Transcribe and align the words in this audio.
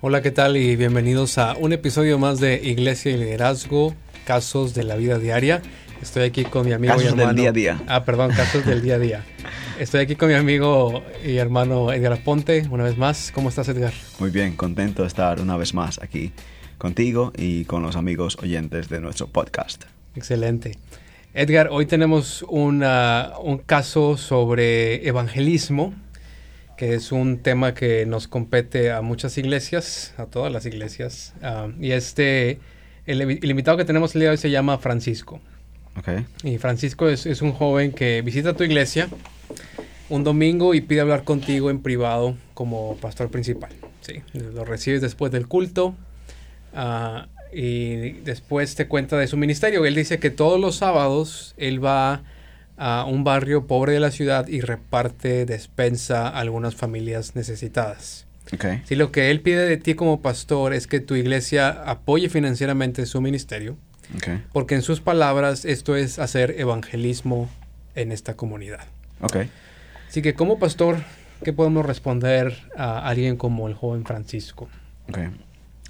Hola, 0.00 0.22
¿qué 0.22 0.30
tal? 0.30 0.56
Y 0.56 0.76
bienvenidos 0.76 1.36
a 1.38 1.54
un 1.56 1.72
episodio 1.72 2.18
más 2.18 2.40
de 2.40 2.60
Iglesia 2.62 3.12
y 3.12 3.16
Liderazgo, 3.18 3.94
Casos 4.24 4.74
de 4.74 4.84
la 4.84 4.96
Vida 4.96 5.18
Diaria. 5.18 5.60
Estoy 6.00 6.22
aquí 6.24 6.44
con 6.44 6.64
mi 6.66 6.72
amigo 6.72 6.94
casos 6.94 7.04
y 7.04 7.08
hermano. 7.08 7.26
del 7.28 7.36
día 7.36 7.48
a 7.50 7.52
día. 7.52 7.82
Ah, 7.86 8.04
perdón, 8.04 8.30
Casos 8.34 8.64
del 8.64 8.80
Día 8.80 8.94
a 8.94 8.98
Día. 8.98 9.24
Estoy 9.78 10.00
aquí 10.00 10.16
con 10.16 10.28
mi 10.28 10.34
amigo 10.34 11.02
y 11.24 11.36
hermano 11.36 11.92
Edgar 11.92 12.22
Ponte, 12.24 12.66
una 12.70 12.84
vez 12.84 12.96
más. 12.96 13.30
¿Cómo 13.34 13.50
estás, 13.50 13.68
Edgar? 13.68 13.92
Muy 14.18 14.30
bien, 14.30 14.56
contento 14.56 15.02
de 15.02 15.08
estar 15.08 15.40
una 15.40 15.56
vez 15.58 15.74
más 15.74 16.00
aquí 16.02 16.32
contigo 16.78 17.32
y 17.36 17.66
con 17.66 17.82
los 17.82 17.96
amigos 17.96 18.38
oyentes 18.42 18.88
de 18.88 19.00
nuestro 19.00 19.26
podcast. 19.26 19.84
Excelente. 20.16 20.78
Edgar, 21.34 21.68
hoy 21.70 21.84
tenemos 21.84 22.42
una- 22.48 23.32
un 23.42 23.58
caso 23.58 24.16
sobre 24.16 25.06
evangelismo, 25.06 25.94
que 26.80 26.94
es 26.94 27.12
un 27.12 27.40
tema 27.40 27.74
que 27.74 28.06
nos 28.06 28.26
compete 28.26 28.90
a 28.90 29.02
muchas 29.02 29.36
iglesias, 29.36 30.14
a 30.16 30.24
todas 30.24 30.50
las 30.50 30.64
iglesias. 30.64 31.34
Ah, 31.42 31.68
y 31.78 31.90
este, 31.90 32.58
el, 33.04 33.20
el 33.20 33.50
invitado 33.50 33.76
que 33.76 33.84
tenemos 33.84 34.14
el 34.14 34.22
día 34.22 34.30
de 34.30 34.36
hoy 34.36 34.38
se 34.38 34.50
llama 34.50 34.78
Francisco. 34.78 35.40
¿Ok? 35.98 36.24
Y 36.42 36.56
Francisco 36.56 37.10
es, 37.10 37.26
es 37.26 37.42
un 37.42 37.52
joven 37.52 37.92
que 37.92 38.22
visita 38.22 38.54
tu 38.54 38.64
iglesia 38.64 39.10
un 40.08 40.24
domingo 40.24 40.72
y 40.72 40.80
pide 40.80 41.02
hablar 41.02 41.24
contigo 41.24 41.68
en 41.68 41.82
privado 41.82 42.34
como 42.54 42.96
pastor 42.96 43.30
principal. 43.30 43.72
Sí, 44.00 44.22
lo 44.32 44.64
recibes 44.64 45.02
después 45.02 45.30
del 45.30 45.48
culto 45.48 45.94
ah, 46.74 47.28
y 47.52 48.12
después 48.22 48.74
te 48.74 48.88
cuenta 48.88 49.18
de 49.18 49.26
su 49.26 49.36
ministerio. 49.36 49.84
Él 49.84 49.96
dice 49.96 50.18
que 50.18 50.30
todos 50.30 50.58
los 50.58 50.76
sábados 50.76 51.52
él 51.58 51.84
va 51.84 52.22
a 52.82 53.04
un 53.04 53.24
barrio 53.24 53.66
pobre 53.66 53.92
de 53.92 54.00
la 54.00 54.10
ciudad 54.10 54.48
y 54.48 54.62
reparte 54.62 55.44
despensa 55.44 56.26
a 56.28 56.38
algunas 56.40 56.74
familias 56.74 57.36
necesitadas. 57.36 58.26
¿Ok? 58.54 58.64
Si 58.86 58.96
lo 58.96 59.12
que 59.12 59.30
él 59.30 59.42
pide 59.42 59.68
de 59.68 59.76
ti 59.76 59.94
como 59.94 60.22
pastor 60.22 60.72
es 60.72 60.86
que 60.86 60.98
tu 60.98 61.14
iglesia 61.14 61.68
apoye 61.68 62.30
financieramente 62.30 63.04
su 63.04 63.20
ministerio, 63.20 63.76
¿Ok? 64.16 64.28
porque 64.52 64.74
en 64.76 64.82
sus 64.82 65.02
palabras 65.02 65.66
esto 65.66 65.94
es 65.94 66.18
hacer 66.18 66.54
evangelismo 66.58 67.50
en 67.94 68.12
esta 68.12 68.34
comunidad. 68.34 68.86
¿Ok? 69.20 69.36
Así 70.08 70.22
que 70.22 70.32
como 70.32 70.58
pastor, 70.58 70.96
¿qué 71.44 71.52
podemos 71.52 71.84
responder 71.84 72.56
a 72.76 73.06
alguien 73.06 73.36
como 73.36 73.68
el 73.68 73.74
joven 73.74 74.06
Francisco? 74.06 74.70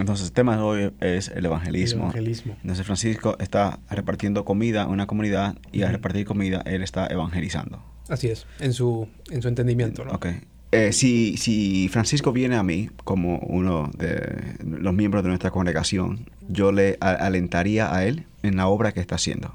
Entonces, 0.00 0.26
el 0.28 0.32
tema 0.32 0.56
de 0.56 0.62
hoy 0.62 0.92
es 1.00 1.28
el 1.28 1.44
evangelismo. 1.46 2.04
Evangelismo. 2.04 2.56
Entonces, 2.62 2.84
Francisco 2.86 3.36
está 3.38 3.78
repartiendo 3.90 4.44
comida 4.44 4.82
en 4.82 4.88
una 4.90 5.06
comunidad 5.06 5.56
y 5.72 5.82
al 5.82 5.92
repartir 5.92 6.24
comida, 6.26 6.62
él 6.64 6.82
está 6.82 7.06
evangelizando. 7.06 7.82
Así 8.08 8.28
es, 8.28 8.46
en 8.58 8.72
su, 8.72 9.06
en 9.30 9.40
su 9.42 9.48
entendimiento, 9.48 10.04
¿no? 10.04 10.12
Ok. 10.12 10.26
Eh, 10.72 10.92
si, 10.92 11.36
si 11.36 11.88
Francisco 11.92 12.32
viene 12.32 12.56
a 12.56 12.62
mí 12.62 12.90
como 13.04 13.38
uno 13.40 13.90
de 13.98 14.54
los 14.64 14.94
miembros 14.94 15.22
de 15.24 15.28
nuestra 15.28 15.50
congregación, 15.50 16.26
yo 16.48 16.70
le 16.72 16.96
a- 17.00 17.10
alentaría 17.10 17.94
a 17.94 18.04
él 18.04 18.24
en 18.42 18.56
la 18.56 18.68
obra 18.68 18.92
que 18.92 19.00
está 19.00 19.16
haciendo. 19.16 19.52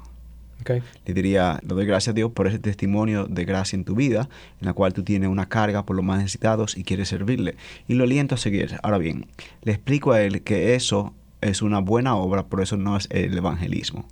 Le 1.04 1.14
diría, 1.14 1.58
le 1.62 1.74
doy 1.74 1.86
gracias 1.86 2.12
a 2.12 2.14
Dios 2.14 2.32
por 2.32 2.46
ese 2.46 2.58
testimonio 2.58 3.26
de 3.26 3.44
gracia 3.44 3.76
en 3.76 3.84
tu 3.84 3.94
vida, 3.94 4.28
en 4.60 4.66
la 4.66 4.72
cual 4.72 4.92
tú 4.92 5.02
tienes 5.02 5.28
una 5.28 5.48
carga 5.48 5.84
por 5.84 5.96
los 5.96 6.04
más 6.04 6.18
necesitados 6.18 6.76
y 6.76 6.84
quieres 6.84 7.08
servirle. 7.08 7.56
Y 7.88 7.94
lo 7.94 8.04
aliento 8.04 8.34
a 8.34 8.38
seguir. 8.38 8.76
Ahora 8.82 8.98
bien, 8.98 9.26
le 9.62 9.72
explico 9.72 10.12
a 10.12 10.22
él 10.22 10.42
que 10.42 10.74
eso 10.74 11.14
es 11.40 11.62
una 11.62 11.80
buena 11.80 12.16
obra, 12.16 12.46
pero 12.46 12.62
eso 12.62 12.76
no 12.76 12.96
es 12.96 13.08
el 13.10 13.36
evangelismo. 13.36 14.06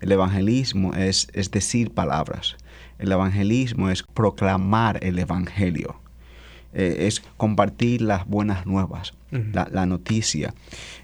El 0.00 0.12
evangelismo 0.12 0.94
es, 0.94 1.28
es 1.32 1.50
decir 1.50 1.92
palabras. 1.92 2.56
El 2.98 3.12
evangelismo 3.12 3.90
es 3.90 4.02
proclamar 4.02 4.98
el 5.02 5.18
evangelio. 5.18 5.96
Eh, 6.74 7.06
es 7.06 7.20
compartir 7.36 8.00
las 8.00 8.26
buenas 8.26 8.66
nuevas, 8.66 9.12
La, 9.52 9.86
noticia. 9.86 10.52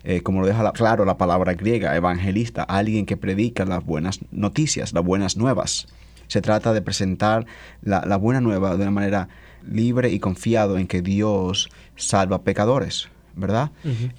Eh, 0.05 0.21
como 0.23 0.43
lo 0.43 0.47
deja 0.47 0.63
la- 0.63 0.73
claro 0.73 1.05
la 1.05 1.17
palabra 1.17 1.55
griega, 1.55 1.97
evangelista, 1.97 2.63
alguien 2.63 3.07
que 3.07 3.17
predica 3.17 3.65
las 3.65 3.85
buenas 3.85 4.21
noticias, 4.31 4.93
las 4.93 5.03
buenas 5.03 5.37
nuevas. 5.37 5.87
Se 6.27 6.43
trata 6.43 6.75
de 6.75 6.83
presentar 6.83 7.47
la, 7.81 8.05
la 8.07 8.17
buena 8.19 8.43
nueva 8.43 8.77
de 8.77 8.83
una 8.83 8.91
manera 8.91 9.29
libre 9.67 10.11
y 10.11 10.19
confiado 10.21 10.77
en 10.77 10.87
que 10.87 11.01
Dios 11.01 11.71
salva 11.97 12.43
pecadores, 12.43 13.09
¿verdad? 13.39 13.71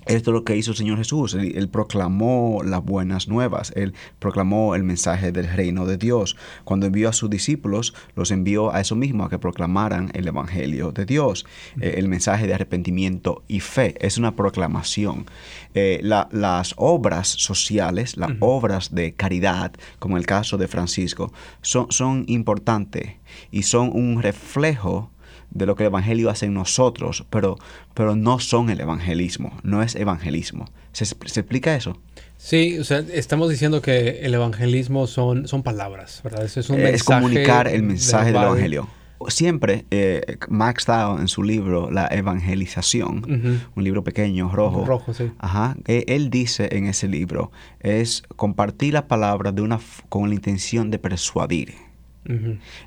Esto 0.05 0.31
es 0.31 0.33
lo 0.33 0.43
que 0.43 0.55
hizo 0.55 0.71
el 0.71 0.77
Señor 0.77 0.97
Jesús. 0.97 1.33
Él, 1.33 1.53
él 1.55 1.69
proclamó 1.69 2.61
las 2.63 2.83
buenas 2.83 3.27
nuevas. 3.27 3.71
Él 3.75 3.93
proclamó 4.19 4.75
el 4.75 4.83
mensaje 4.83 5.31
del 5.31 5.47
reino 5.47 5.85
de 5.85 5.97
Dios. 5.97 6.37
Cuando 6.63 6.85
envió 6.87 7.09
a 7.09 7.13
sus 7.13 7.29
discípulos, 7.29 7.93
los 8.15 8.31
envió 8.31 8.73
a 8.73 8.79
eso 8.81 8.95
mismo, 8.95 9.25
a 9.25 9.29
que 9.29 9.37
proclamaran 9.39 10.09
el 10.13 10.27
Evangelio 10.27 10.91
de 10.91 11.05
Dios. 11.05 11.45
Eh, 11.81 11.95
el 11.97 12.07
mensaje 12.07 12.47
de 12.47 12.53
arrepentimiento 12.53 13.43
y 13.47 13.59
fe. 13.59 13.95
Es 13.99 14.17
una 14.17 14.35
proclamación. 14.35 15.25
Eh, 15.73 15.99
la- 16.03 16.27
las 16.31 16.73
obras 16.77 17.27
sociales, 17.27 18.17
las 18.17 18.31
obras 18.39 18.93
de 18.95 19.13
caridad, 19.13 19.71
como 19.99 20.17
el 20.17 20.25
caso 20.25 20.57
de 20.57 20.67
Francisco, 20.67 21.31
son, 21.61 21.91
son 21.91 22.23
importantes 22.27 23.13
y 23.51 23.63
son 23.63 23.89
un 23.93 24.21
reflejo 24.21 25.11
de 25.51 25.65
lo 25.65 25.75
que 25.75 25.83
el 25.83 25.87
Evangelio 25.87 26.29
hace 26.29 26.45
en 26.45 26.53
nosotros, 26.53 27.25
pero, 27.29 27.57
pero 27.93 28.15
no 28.15 28.39
son 28.39 28.69
el 28.69 28.79
evangelismo, 28.81 29.57
no 29.63 29.81
es 29.81 29.95
evangelismo. 29.95 30.65
¿Se, 30.91 31.05
se 31.05 31.39
explica 31.39 31.75
eso? 31.75 31.99
Sí, 32.37 32.79
o 32.79 32.85
sea, 32.85 33.03
estamos 33.13 33.49
diciendo 33.49 33.81
que 33.81 34.21
el 34.21 34.33
evangelismo 34.33 35.07
son, 35.07 35.47
son 35.47 35.61
palabras, 35.61 36.21
¿verdad? 36.23 36.45
Eso 36.45 36.61
es 36.61 36.69
un 36.69 36.77
mensaje 36.77 36.95
es 36.95 37.03
comunicar 37.03 37.67
el 37.67 37.83
mensaje 37.83 38.31
del. 38.31 38.41
Evangelio. 38.41 38.87
Siempre, 39.27 39.85
eh, 39.91 40.37
Max 40.47 40.85
Dow 40.85 41.19
en 41.19 41.27
su 41.27 41.43
libro 41.43 41.91
La 41.91 42.07
Evangelización, 42.07 43.59
un 43.75 43.83
libro 43.83 44.05
pequeño, 44.05 44.49
rojo, 44.49 44.85
Rojo, 44.85 45.13
sí. 45.13 45.29
Ajá, 45.37 45.75
él 45.85 46.29
dice 46.29 46.69
en 46.71 46.87
ese 46.87 47.09
libro, 47.09 47.51
es 47.81 48.23
compartir 48.37 48.93
la 48.93 49.09
palabra 49.09 49.51
de 49.51 49.61
una, 49.61 49.81
con 50.07 50.29
la 50.29 50.35
intención 50.35 50.89
de 50.89 50.99
persuadir. 50.99 51.88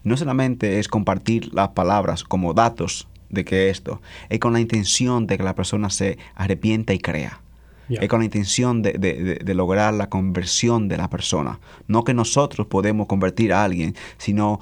No 0.05 0.17
solamente 0.17 0.79
es 0.79 0.89
compartir 0.89 1.53
las 1.55 1.71
palabras 1.71 2.23
como 2.25 2.55
datos 2.55 3.09
de 3.31 3.45
que 3.45 3.71
esto, 3.71 4.01
es 4.29 4.39
con 4.39 4.53
la 4.53 4.61
intención 4.61 5.27
de 5.27 5.39
que 5.39 5.43
la 5.45 5.55
persona 5.55 5.89
se 5.91 6.19
arrepienta 6.35 6.93
y 6.93 6.99
crea. 6.99 7.41
Es 7.89 8.09
con 8.09 8.21
la 8.21 8.25
intención 8.27 8.81
de, 8.83 8.93
de- 8.93 9.15
de- 9.23 9.35
de 9.37 9.55
lograr 9.55 9.93
la 9.95 10.09
conversión 10.09 10.89
de 10.89 10.97
la 10.97 11.11
persona. 11.11 11.59
No 11.89 12.05
que 12.05 12.15
nosotros 12.15 12.67
podemos 12.67 13.07
convertir 13.07 13.53
a 13.53 13.65
alguien, 13.65 13.95
sino 14.19 14.61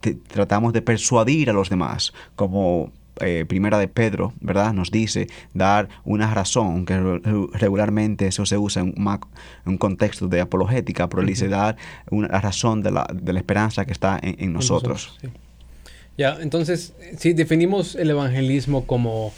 te- 0.00 0.14
tratamos 0.14 0.72
de 0.72 0.82
persuadir 0.82 1.48
a 1.50 1.52
los 1.54 1.70
demás, 1.70 2.12
como 2.36 2.92
eh, 3.20 3.44
Primera 3.48 3.78
de 3.78 3.88
Pedro, 3.88 4.32
¿verdad? 4.40 4.72
Nos 4.72 4.90
dice 4.90 5.26
dar 5.54 5.88
una 6.04 6.32
razón, 6.34 6.86
re- 6.86 7.20
regularmente 7.54 8.26
eso 8.26 8.46
se 8.46 8.58
usa 8.58 8.82
en, 8.82 8.94
un 9.66 9.78
contexto 9.78 10.28
de 10.28 10.40
apologética, 10.40 11.08
pero 11.08 11.22
él 11.22 11.28
dice 11.28 11.44
Ujú. 11.46 11.52
dar 11.52 11.76
una 12.10 12.40
razón 12.40 12.82
de 12.82 12.90
la, 12.90 13.06
de 13.12 13.32
la 13.32 13.38
esperanza 13.38 13.84
que 13.84 13.92
está 13.92 14.18
en, 14.22 14.30
en 14.38 14.40
En 14.40 14.52
nosotros. 14.52 15.16
sí. 15.20 15.28
Ya, 16.16 16.36
entonces, 16.40 16.94
si 17.16 17.32
definimos 17.32 17.94
el 17.94 18.10
evangelismo 18.10 18.86
como, 18.86 19.32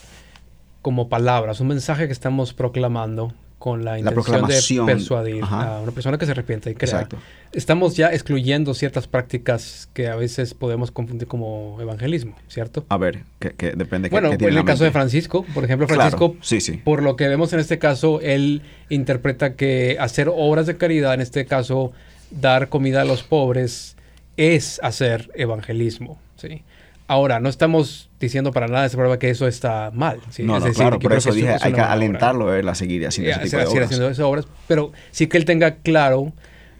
como 0.80 1.10
palabras, 1.10 1.60
un 1.60 1.68
mensaje 1.68 2.06
que 2.06 2.12
estamos 2.14 2.54
proclamando 2.54 3.34
con 3.60 3.84
la 3.84 3.98
La 3.98 4.10
intención 4.10 4.86
de 4.86 4.92
persuadir 4.94 5.44
ajá. 5.44 5.76
a 5.76 5.80
una 5.82 5.92
persona 5.92 6.16
que 6.16 6.24
se 6.24 6.32
arrepienta 6.32 6.70
y 6.70 6.74
crea. 6.74 6.92
Exacto. 6.92 7.18
Estamos 7.52 7.94
ya 7.94 8.08
excluyendo 8.08 8.72
ciertas 8.72 9.06
prácticas 9.06 9.90
que 9.92 10.08
a 10.08 10.16
veces 10.16 10.54
podemos 10.54 10.90
confundir 10.90 11.28
como 11.28 11.76
evangelismo, 11.78 12.36
¿cierto? 12.48 12.86
A 12.88 12.96
ver, 12.96 13.24
que, 13.38 13.50
que 13.50 13.72
depende 13.72 14.08
Bueno, 14.08 14.30
qué 14.30 14.38
tiene 14.38 14.54
en 14.54 14.58
el 14.60 14.64
caso 14.64 14.84
de. 14.84 14.90
Francisco, 14.92 15.44
por 15.52 15.64
ejemplo, 15.64 15.86
Claro, 15.86 16.00
Francisco, 16.00 16.36
sí, 16.40 16.62
sí. 16.62 16.78
por 16.78 17.02
lo 17.02 17.16
que 17.16 17.28
vemos 17.28 17.52
en 17.52 17.60
este 17.60 17.78
caso, 17.78 18.20
él 18.22 18.62
interpreta 18.88 19.54
que 19.56 19.98
hacer 20.00 20.30
obras 20.34 20.66
de 20.66 20.78
caridad, 20.78 21.12
en 21.12 21.20
este 21.20 21.44
caso, 21.44 21.92
dar 22.30 22.70
comida 22.70 23.02
a 23.02 23.04
los 23.04 23.22
pobres, 23.22 23.94
es 24.38 24.80
hacer 24.82 25.30
evangelismo, 25.34 26.18
¿sí? 26.36 26.62
Ahora, 27.10 27.40
no 27.40 27.48
estamos 27.48 28.08
diciendo 28.20 28.52
para 28.52 28.68
nada 28.68 28.82
de 28.82 28.86
esa 28.86 28.96
prueba 28.96 29.18
que 29.18 29.30
eso 29.30 29.48
está 29.48 29.90
mal. 29.92 30.20
¿sí? 30.30 30.44
No, 30.44 30.58
Es 30.58 30.60
no, 30.60 30.66
decir, 30.66 30.80
claro, 30.82 30.98
que 31.00 31.08
por 31.08 31.18
eso 31.18 31.32
dije, 31.32 31.56
hay 31.60 31.72
que 31.72 31.80
alentarlo 31.80 32.50
a 32.50 32.56
él 32.56 32.68
a 32.68 32.76
seguir 32.76 33.04
haciendo 33.04 33.30
Y 33.30 33.32
ese 33.32 33.40
tipo 33.46 33.56
de 33.56 33.66
obras. 33.66 33.84
haciendo 33.86 34.08
esas 34.10 34.24
obras, 34.24 34.46
pero 34.68 34.92
sí 35.10 35.26
que 35.26 35.36
él 35.36 35.44
tenga 35.44 35.74
claro, 35.78 36.32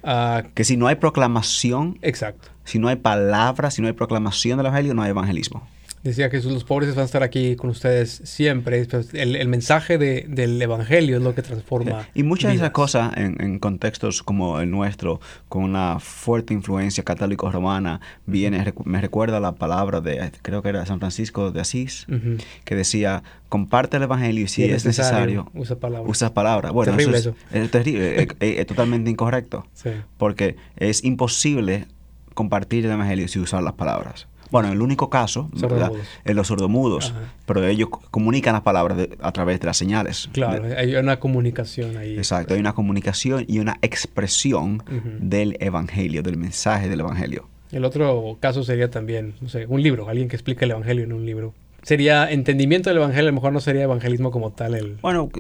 ah, 0.05 0.45
Que 0.55 0.63
si 0.63 0.77
no 0.77 0.87
hay 0.87 0.95
proclamación, 0.95 1.99
exacto. 2.03 2.49
si 2.63 2.79
no 2.79 2.87
hay 2.87 2.95
palabra, 2.95 3.73
si 3.73 3.83
no 3.83 3.89
hay 3.89 3.93
proclamación 3.95 4.59
del 4.59 4.67
Evangelio, 4.67 4.95
no 4.95 5.03
hay 5.03 5.11
evangelismo. 5.11 5.67
Decía 6.03 6.31
Jesús, 6.31 6.51
los 6.53 6.65
pobres 6.65 6.95
van 6.95 7.03
a 7.03 7.05
estar 7.05 7.23
aquí 7.23 7.57
con 7.57 7.69
ustedes 7.69 8.23
siempre. 8.25 8.87
Pues, 8.87 9.13
El, 9.13 9.37
el 9.37 9.49
mensaje 9.49 9.99
de- 9.99 10.25
del 10.29 10.61
evangelio 10.63 11.19
es 11.19 11.23
lo 11.23 11.35
que 11.35 11.43
transforma. 11.43 12.09
Y 12.15 12.23
muchas 12.23 12.53
de 12.53 12.57
esas 12.57 12.71
cosas 12.71 13.15
en, 13.19 13.37
en 13.41 13.59
contextos 13.59 14.23
como 14.23 14.61
el 14.61 14.71
nuestro, 14.71 15.21
con 15.51 15.63
una 15.63 15.99
fuerte 16.01 16.55
influencia 16.55 17.05
católico-romana, 17.05 18.01
viene, 18.25 18.73
me 18.87 19.01
recuerda 19.03 19.41
la 19.41 19.53
palabra 19.57 20.01
de, 20.01 20.33
creo 20.41 20.63
que 20.63 20.71
era 20.71 20.87
San 20.87 21.01
Francisco 21.01 21.51
de 21.51 21.61
Asís, 21.61 22.07
Ujú. 22.09 22.39
que 22.65 22.75
decía, 22.75 23.23
comparte 23.51 23.99
el 23.99 24.05
Evangelio 24.05 24.45
y 24.45 24.49
si 24.49 24.63
Si 24.65 24.71
es 24.71 24.87
necesario, 24.87 25.51
usa 25.55 25.79
palabras. 25.79 26.09
usa. 26.11 26.31
Bueno, 26.73 26.93
Terrible 26.97 27.19
eso 27.19 27.31
eso. 27.31 27.39
es, 27.53 27.65
es 27.65 27.71
terrible, 27.71 28.23
es, 28.23 28.29
es- 28.41 28.59
es 28.61 28.67
totalmente 28.67 29.11
incorrecto, 29.11 29.67
Sí. 29.75 29.91
porque 30.17 30.57
es 30.77 31.05
imposible 31.05 31.87
compartir 32.33 32.87
el 32.87 32.93
Evangelio 32.93 33.29
sin 33.29 33.43
usar 33.43 33.63
las 33.63 33.75
palabras. 33.75 34.29
Bueno, 34.51 34.73
el 34.73 34.83
único 34.83 35.09
caso 35.11 35.49
¿verdad? 35.53 35.93
Es 36.25 36.35
los 36.35 36.49
sordomudos, 36.49 37.11
Ajá. 37.11 37.33
pero 37.47 37.65
ellos 37.67 37.89
comunican 38.11 38.53
las 38.55 38.63
palabras 38.63 38.99
de- 38.99 39.17
a 39.21 39.33
través 39.33 39.61
de 39.61 39.67
las 39.67 39.77
señales. 39.77 40.29
Claro, 40.33 40.65
De- 40.67 40.77
hay 40.77 40.95
una 40.97 41.19
comunicación 41.21 41.97
ahí. 41.97 42.17
exacto, 42.17 42.55
hay 42.55 42.61
una 42.61 42.73
comunicación 42.73 43.45
y 43.49 43.59
una 43.61 43.79
expresión 43.83 44.83
del 45.21 45.57
evangelio, 45.61 46.23
del 46.23 46.37
mensaje 46.37 46.89
del 46.89 47.01
evangelio. 47.01 47.49
El 47.73 47.85
otro 47.85 48.37
caso 48.41 48.65
sería 48.65 48.91
también, 48.91 49.35
no 49.41 49.49
sé, 49.49 49.67
un 49.67 49.81
libro, 49.83 50.09
alguien 50.09 50.29
que 50.29 50.35
explique 50.37 50.65
el 50.65 50.73
evangelio 50.73 51.05
en 51.05 51.13
un 51.13 51.25
libro. 51.25 51.55
Sería 51.83 52.31
entendimiento 52.31 52.91
del 52.91 52.99
evangelio, 52.99 53.29
a 53.29 53.33
lo 53.33 53.35
mejor 53.35 53.53
no 53.53 53.61
sería 53.61 53.83
evangelismo 53.85 54.31
como 54.31 54.53
tal 54.53 54.75
el... 54.75 54.97
Bueno, 55.01 55.31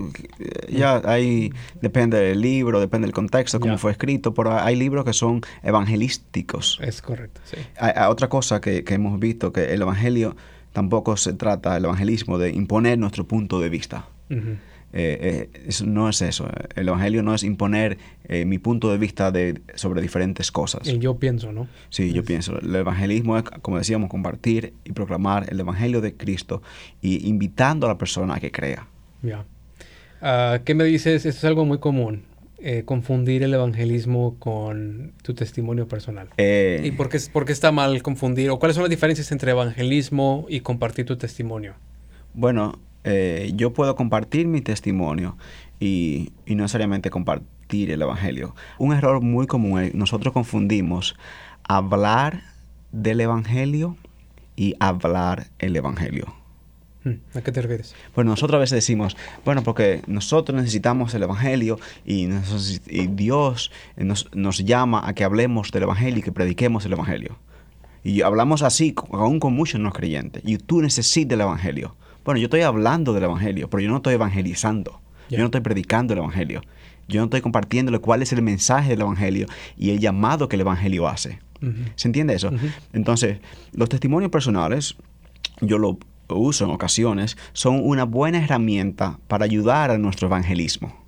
ya 0.68 1.02
ahí 1.04 1.52
depende 1.82 2.18
del 2.18 2.40
libro, 2.40 2.80
depende 2.80 3.06
del 3.06 3.14
contexto, 3.14 3.60
cómo 3.60 3.74
Ya. 3.74 3.78
fue 3.78 3.92
escrito, 3.92 4.32
pero 4.34 4.58
hay 4.58 4.76
libros 4.76 5.04
que 5.04 5.12
son 5.12 5.42
evangelísticos. 5.62 6.78
Es 6.82 7.02
correcto, 7.02 7.40
sí. 7.44 7.56
Hay- 7.78 7.92
hay 7.94 8.08
otra 8.10 8.28
cosa 8.28 8.60
que, 8.60 8.84
que 8.84 8.94
hemos 8.94 9.18
visto, 9.20 9.52
que 9.52 9.74
el 9.74 9.82
evangelio 9.82 10.36
tampoco 10.72 11.16
se 11.16 11.32
trata, 11.34 11.76
el 11.76 11.84
evangelismo, 11.84 12.38
de 12.38 12.50
imponer 12.50 12.98
nuestro 12.98 13.24
punto 13.24 13.60
de 13.60 13.68
vista. 13.68 14.06
Ujú. 14.30 14.56
Eh, 14.92 15.48
eh, 15.52 15.62
eso 15.68 15.86
no 15.86 16.08
es 16.08 16.20
eso. 16.22 16.48
El 16.74 16.88
evangelio 16.88 17.22
no 17.22 17.34
es 17.34 17.44
imponer 17.44 17.98
eh, 18.24 18.44
mi 18.44 18.58
punto 18.58 18.90
de 18.90 18.98
vista 18.98 19.30
de, 19.30 19.60
sobre 19.74 20.02
diferentes 20.02 20.50
cosas. 20.50 20.88
El 20.88 21.00
yo 21.00 21.18
pienso, 21.18 21.52
¿no? 21.52 21.68
Sí, 21.90 22.12
yo 22.12 22.24
pienso. 22.24 22.58
El 22.58 22.74
evangelismo 22.74 23.38
es, 23.38 23.44
como 23.44 23.78
decíamos, 23.78 24.10
compartir 24.10 24.74
y 24.84 24.92
proclamar 24.92 25.46
el 25.50 25.60
evangelio 25.60 26.00
de 26.00 26.14
Cristo 26.14 26.62
y 27.00 27.28
invitando 27.28 27.86
a 27.86 27.90
la 27.90 27.98
persona 27.98 28.36
a 28.36 28.40
que 28.40 28.50
crea. 28.50 28.88
Ya. 29.22 29.44
Ah, 30.20 30.60
¿Qué 30.64 30.74
me 30.74 30.84
dices? 30.84 31.24
Esto 31.24 31.38
es 31.38 31.44
algo 31.44 31.64
muy 31.64 31.78
común. 31.78 32.24
confundir 32.84 33.42
el 33.42 33.54
evangelismo 33.54 34.36
con 34.38 35.14
tu 35.22 35.32
testimonio 35.32 35.88
personal. 35.88 36.28
¿Y 36.36 36.90
por 36.90 37.08
qué, 37.08 37.18
por 37.32 37.46
qué 37.46 37.52
está 37.52 37.72
mal 37.72 38.02
confundir? 38.02 38.50
¿O 38.50 38.58
cuáles 38.58 38.74
son 38.74 38.82
las 38.82 38.90
diferencias 38.90 39.32
entre 39.32 39.52
evangelismo 39.52 40.46
y 40.48 40.60
compartir 40.60 41.06
tu 41.06 41.16
testimonio? 41.16 41.74
Bueno, 42.34 42.78
eh, 43.04 43.52
yo 43.54 43.72
puedo 43.72 43.94
compartir 43.96 44.46
mi 44.46 44.60
testimonio 44.60 45.36
y, 45.78 46.32
y 46.46 46.54
no 46.54 46.62
necesariamente 46.64 47.10
compartir 47.10 47.90
el 47.90 48.02
Evangelio. 48.02 48.54
Un 48.78 48.92
error 48.92 49.20
muy 49.20 49.46
común 49.46 49.80
es 49.80 49.94
nosotros 49.94 50.32
confundimos 50.34 51.16
hablar 51.64 52.42
del 52.92 53.20
Evangelio 53.20 53.96
y 54.56 54.74
hablar 54.80 55.46
el 55.58 55.76
Evangelio. 55.76 56.34
Hmm, 57.04 57.14
¿A 57.34 57.40
qué 57.40 57.50
te 57.52 57.62
refieres? 57.62 57.94
Pues 58.14 58.26
nosotros 58.26 58.56
a 58.56 58.60
veces 58.60 58.76
decimos, 58.76 59.16
bueno, 59.44 59.62
porque 59.62 60.02
nosotros 60.06 60.54
necesitamos 60.60 61.14
el 61.14 61.22
Evangelio 61.22 61.78
y, 62.04 62.26
nos- 62.26 62.82
y 62.86 63.06
Dios 63.06 63.70
nos, 63.96 64.28
nos 64.34 64.58
llama 64.58 65.00
a 65.08 65.14
que 65.14 65.24
hablemos 65.24 65.70
del 65.70 65.84
Evangelio 65.84 66.18
y 66.18 66.22
que 66.22 66.32
prediquemos 66.32 66.84
el 66.84 66.92
Evangelio. 66.92 67.38
Y 68.04 68.20
hablamos 68.22 68.62
así, 68.62 68.94
aún 69.12 69.40
con 69.40 69.54
muchos 69.54 69.80
no 69.80 69.92
creyentes. 69.92 70.42
Y 70.44 70.58
tú 70.58 70.82
necesitas 70.82 71.34
el 71.36 71.40
Evangelio. 71.42 71.94
Bueno, 72.24 72.38
yo 72.38 72.46
estoy 72.46 72.62
hablando 72.62 73.12
del 73.12 73.24
Evangelio, 73.24 73.68
pero 73.70 73.80
yo 73.80 73.90
no 73.90 73.96
estoy 73.96 74.14
evangelizando. 74.14 75.00
Yo 75.30 75.38
no 75.38 75.46
estoy 75.46 75.60
predicando 75.60 76.12
el 76.12 76.18
Evangelio. 76.18 76.60
Yo 77.08 77.20
no 77.20 77.24
estoy 77.24 77.40
compartiéndole 77.40 77.98
cuál 77.98 78.22
es 78.22 78.32
el 78.32 78.42
mensaje 78.42 78.90
del 78.90 79.02
Evangelio 79.02 79.46
y 79.76 79.90
el 79.90 80.00
llamado 80.00 80.48
que 80.48 80.56
el 80.56 80.60
Evangelio 80.60 81.08
hace. 81.08 81.40
¿Se 81.94 82.08
entiende 82.08 82.34
eso? 82.34 82.50
Entonces, 82.92 83.38
los 83.72 83.88
testimonios 83.88 84.30
personales, 84.30 84.96
yo 85.60 85.78
lo 85.78 85.98
uso 86.28 86.64
en 86.64 86.70
ocasiones, 86.70 87.36
son 87.52 87.80
una 87.82 88.04
buena 88.04 88.42
herramienta 88.42 89.18
para 89.28 89.44
ayudar 89.44 89.90
a 89.90 89.98
nuestro 89.98 90.28
evangelismo. 90.28 90.99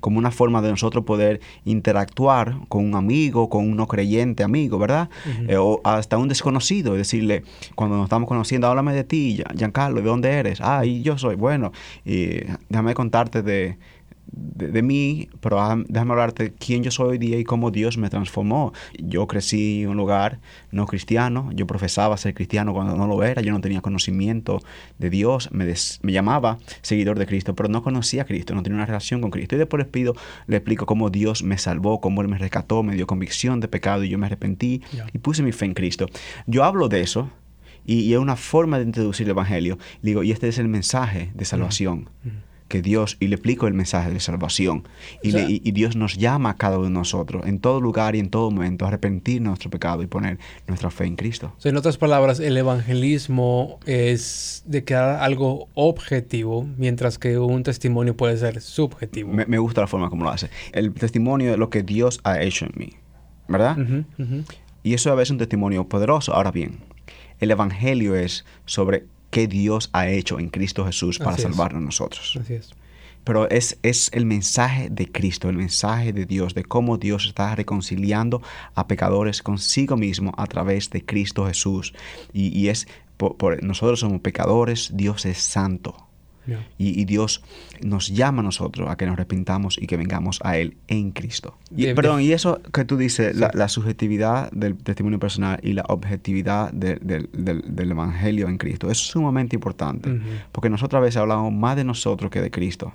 Como 0.00 0.18
una 0.18 0.30
forma 0.30 0.60
de 0.62 0.70
nosotros 0.70 1.04
poder 1.04 1.40
interactuar 1.64 2.56
con 2.68 2.84
un 2.84 2.94
amigo, 2.94 3.48
con 3.48 3.64
un 3.68 3.76
no 3.76 3.86
creyente 3.86 4.42
amigo, 4.42 4.78
¿verdad? 4.78 5.08
Eh, 5.48 5.56
o 5.56 5.80
hasta 5.84 6.18
un 6.18 6.28
desconocido, 6.28 6.94
y 6.94 6.98
decirle, 6.98 7.42
cuando 7.74 7.96
nos 7.96 8.04
estamos 8.04 8.28
conociendo, 8.28 8.66
háblame 8.68 8.94
de 8.94 9.04
ti, 9.04 9.36
Gian- 9.38 9.56
Giancarlo, 9.56 10.00
¿de 10.00 10.06
dónde 10.06 10.30
eres? 10.30 10.60
Ah, 10.60 10.84
y 10.84 11.02
yo 11.02 11.18
soy, 11.18 11.36
bueno, 11.36 11.72
y 12.04 12.40
déjame 12.68 12.94
contarte 12.94 13.42
de, 13.42 13.76
de, 14.26 14.68
de 14.68 14.82
mí, 14.82 15.28
pero 15.40 15.60
ah, 15.60 15.76
déjame 15.88 16.12
hablarte 16.12 16.44
de 16.44 16.52
quién 16.52 16.82
yo 16.82 16.90
soy 16.90 17.10
hoy 17.10 17.18
día 17.18 17.38
y 17.38 17.44
cómo 17.44 17.70
Dios 17.70 17.98
me 17.98 18.08
transformó. 18.10 18.72
Yo 18.98 19.26
crecí 19.26 19.82
en 19.82 19.90
un 19.90 19.96
lugar 19.96 20.40
no 20.70 20.86
cristiano, 20.86 21.50
yo 21.54 21.66
profesaba 21.66 22.16
ser 22.16 22.34
cristiano 22.34 22.72
cuando 22.72 22.96
no 22.96 23.06
lo 23.06 23.22
era, 23.22 23.42
yo 23.42 23.52
no 23.52 23.60
tenía 23.60 23.80
conocimiento 23.80 24.60
de 24.98 25.10
Dios, 25.10 25.50
me, 25.52 25.64
des- 25.66 26.00
me 26.02 26.12
llamaba 26.12 26.58
seguidor 26.82 27.18
de 27.18 27.26
Cristo, 27.26 27.54
pero 27.54 27.68
no 27.68 27.82
conocía 27.82 28.22
a 28.22 28.24
Cristo, 28.24 28.54
no 28.54 28.62
tenía 28.62 28.76
una 28.76 28.86
relación 28.86 29.20
con 29.20 29.30
Cristo. 29.30 29.54
Y 29.56 29.58
después 29.58 29.78
les 29.82 29.88
pido, 29.88 30.14
le 30.46 30.56
explico 30.56 30.86
cómo 30.86 31.10
Dios 31.10 31.42
me 31.42 31.58
salvó, 31.58 32.00
cómo 32.00 32.22
Él 32.22 32.28
me 32.28 32.38
rescató, 32.38 32.82
me 32.82 32.94
dio 32.96 33.06
convicción 33.06 33.60
de 33.60 33.68
pecado 33.68 34.04
y 34.04 34.08
yo 34.08 34.18
me 34.18 34.26
arrepentí 34.26 34.82
y 35.12 35.18
puse 35.18 35.42
mi 35.42 35.52
fe 35.52 35.66
en 35.66 35.74
Cristo. 35.74 36.06
Yo 36.46 36.64
hablo 36.64 36.88
de 36.88 37.00
eso. 37.00 37.30
Y, 37.86 38.14
es 38.14 38.18
una 38.18 38.36
forma 38.36 38.78
de 38.78 38.84
introducir 38.84 39.26
el 39.26 39.32
Evangelio. 39.32 39.76
Digo, 40.00 40.22
y 40.22 40.32
este 40.32 40.48
es 40.48 40.58
el 40.58 40.68
mensaje 40.68 41.30
de 41.34 41.44
salvación. 41.44 42.08
Que 42.74 42.82
Dios, 42.82 43.16
y 43.20 43.28
le 43.28 43.36
explico 43.36 43.68
el 43.68 43.74
mensaje 43.74 44.10
de 44.10 44.18
salvación. 44.18 44.82
Y, 45.22 45.28
O 45.28 45.32
sea- 45.32 45.46
le- 45.46 45.52
y- 45.52 45.60
y 45.64 45.70
Dios 45.70 45.94
nos 45.94 46.16
llama 46.16 46.50
a 46.50 46.56
cada 46.56 46.76
uno 46.78 46.86
de 46.86 46.90
nosotros, 46.92 47.46
en 47.46 47.60
todo 47.60 47.80
lugar 47.80 48.16
y 48.16 48.18
en 48.18 48.30
todo 48.30 48.50
momento, 48.50 48.84
a 48.84 48.88
arrepentir 48.88 49.40
nuestro 49.42 49.70
pecado 49.70 50.02
y 50.02 50.06
poner 50.08 50.38
nuestra 50.66 50.90
fe 50.90 51.04
en 51.04 51.14
Cristo. 51.14 51.52
O 51.56 51.60
sea, 51.60 51.70
en 51.70 51.76
otras 51.76 51.96
palabras, 51.98 52.40
el 52.40 52.56
evangelismo 52.56 53.78
es 53.86 54.62
de 54.66 54.82
quedar 54.84 55.22
algo 55.22 55.68
objetivo, 55.74 56.66
mientras 56.76 57.18
que 57.18 57.38
un 57.38 57.62
testimonio 57.62 58.16
puede 58.16 58.36
ser 58.36 58.60
subjetivo. 58.60 59.32
Me, 59.32 59.46
me 59.46 59.58
gusta 59.58 59.80
la 59.82 59.86
forma 59.86 60.10
como 60.10 60.24
lo 60.24 60.30
hace. 60.30 60.48
El 60.72 60.92
testimonio 60.92 61.50
de 61.52 61.56
lo 61.56 61.70
que 61.70 61.82
Dios 61.82 62.20
ha 62.24 62.40
hecho 62.42 62.64
en 62.66 62.72
mí, 62.76 62.90
¿verdad? 63.48 63.78
Ujú, 63.78 64.04
ujú. 64.18 64.44
Y 64.82 64.94
eso 64.94 65.10
a 65.10 65.14
veces 65.14 65.28
es 65.28 65.30
un 65.32 65.38
testimonio 65.38 65.84
poderoso. 65.88 66.34
Ahora 66.34 66.50
bien, 66.50 66.78
el 67.40 67.50
Evangelio 67.50 68.14
es 68.16 68.44
sobre 68.66 69.04
qué 69.34 69.46
Dios 69.48 69.90
ha 69.92 70.08
hecho 70.08 70.38
en 70.38 70.48
Cristo 70.48 70.84
Jesús 70.86 71.18
para 71.18 71.32
Así 71.32 71.42
es. 71.42 71.48
salvarnos 71.48 71.82
a 71.82 71.84
nosotros. 71.84 72.38
Así 72.40 72.54
es. 72.54 72.70
Pero 73.24 73.48
es, 73.50 73.78
es 73.82 74.10
el 74.12 74.26
mensaje 74.26 74.90
de 74.90 75.10
Cristo, 75.10 75.48
el 75.48 75.56
mensaje 75.56 76.12
de 76.12 76.26
Dios, 76.26 76.52
de 76.54 76.62
cómo 76.62 76.98
Dios 76.98 77.24
está 77.26 77.54
reconciliando 77.56 78.42
a 78.74 78.86
pecadores 78.86 79.42
consigo 79.42 79.96
mismo 79.96 80.32
a 80.36 80.46
través 80.46 80.90
de 80.90 81.00
Cristo 81.04 81.46
Jesús. 81.46 81.94
Y, 82.34 82.56
y 82.58 82.68
es, 82.68 82.86
por, 83.16 83.36
por- 83.38 83.62
nosotros 83.62 84.00
somos 84.00 84.20
pecadores, 84.20 84.90
Dios 84.94 85.24
es 85.24 85.38
santo. 85.38 85.96
Y, 86.78 87.00
y 87.00 87.04
Dios 87.06 87.42
nos 87.82 88.08
llama 88.08 88.40
a 88.40 88.42
nosotros 88.44 88.88
a 88.90 88.96
que 88.96 89.06
nos 89.06 89.14
arrepintamos 89.14 89.78
y 89.80 89.86
que 89.86 89.96
vengamos 89.96 90.40
a 90.44 90.58
Él 90.58 90.76
en 90.88 91.10
Cristo. 91.12 91.56
Y, 91.74 91.86
De- 91.86 91.94
perdón, 91.94 92.18
de- 92.18 92.24
y 92.24 92.32
eso 92.32 92.60
que 92.72 92.84
tú 92.84 92.96
dices, 92.96 93.34
la, 93.36 93.50
Sí. 93.50 93.58
la 93.58 93.68
subjetividad 93.68 94.50
del 94.52 94.76
testimonio 94.76 95.18
personal 95.18 95.58
y 95.62 95.72
la 95.72 95.84
objetividad 95.88 96.72
de- 96.72 96.96
del- 96.96 97.90
Evangelio 97.90 98.48
en 98.48 98.58
Cristo 98.58 98.90
es 98.90 98.98
sumamente 98.98 99.54
importante. 99.56 100.20
Porque 100.52 100.68
nosotros 100.70 100.98
a 100.98 101.02
veces 101.02 101.16
hablamos 101.18 101.52
más 101.52 101.76
de 101.76 101.84
nosotros 101.84 102.30
que 102.30 102.40
de 102.40 102.50
Cristo. 102.50 102.92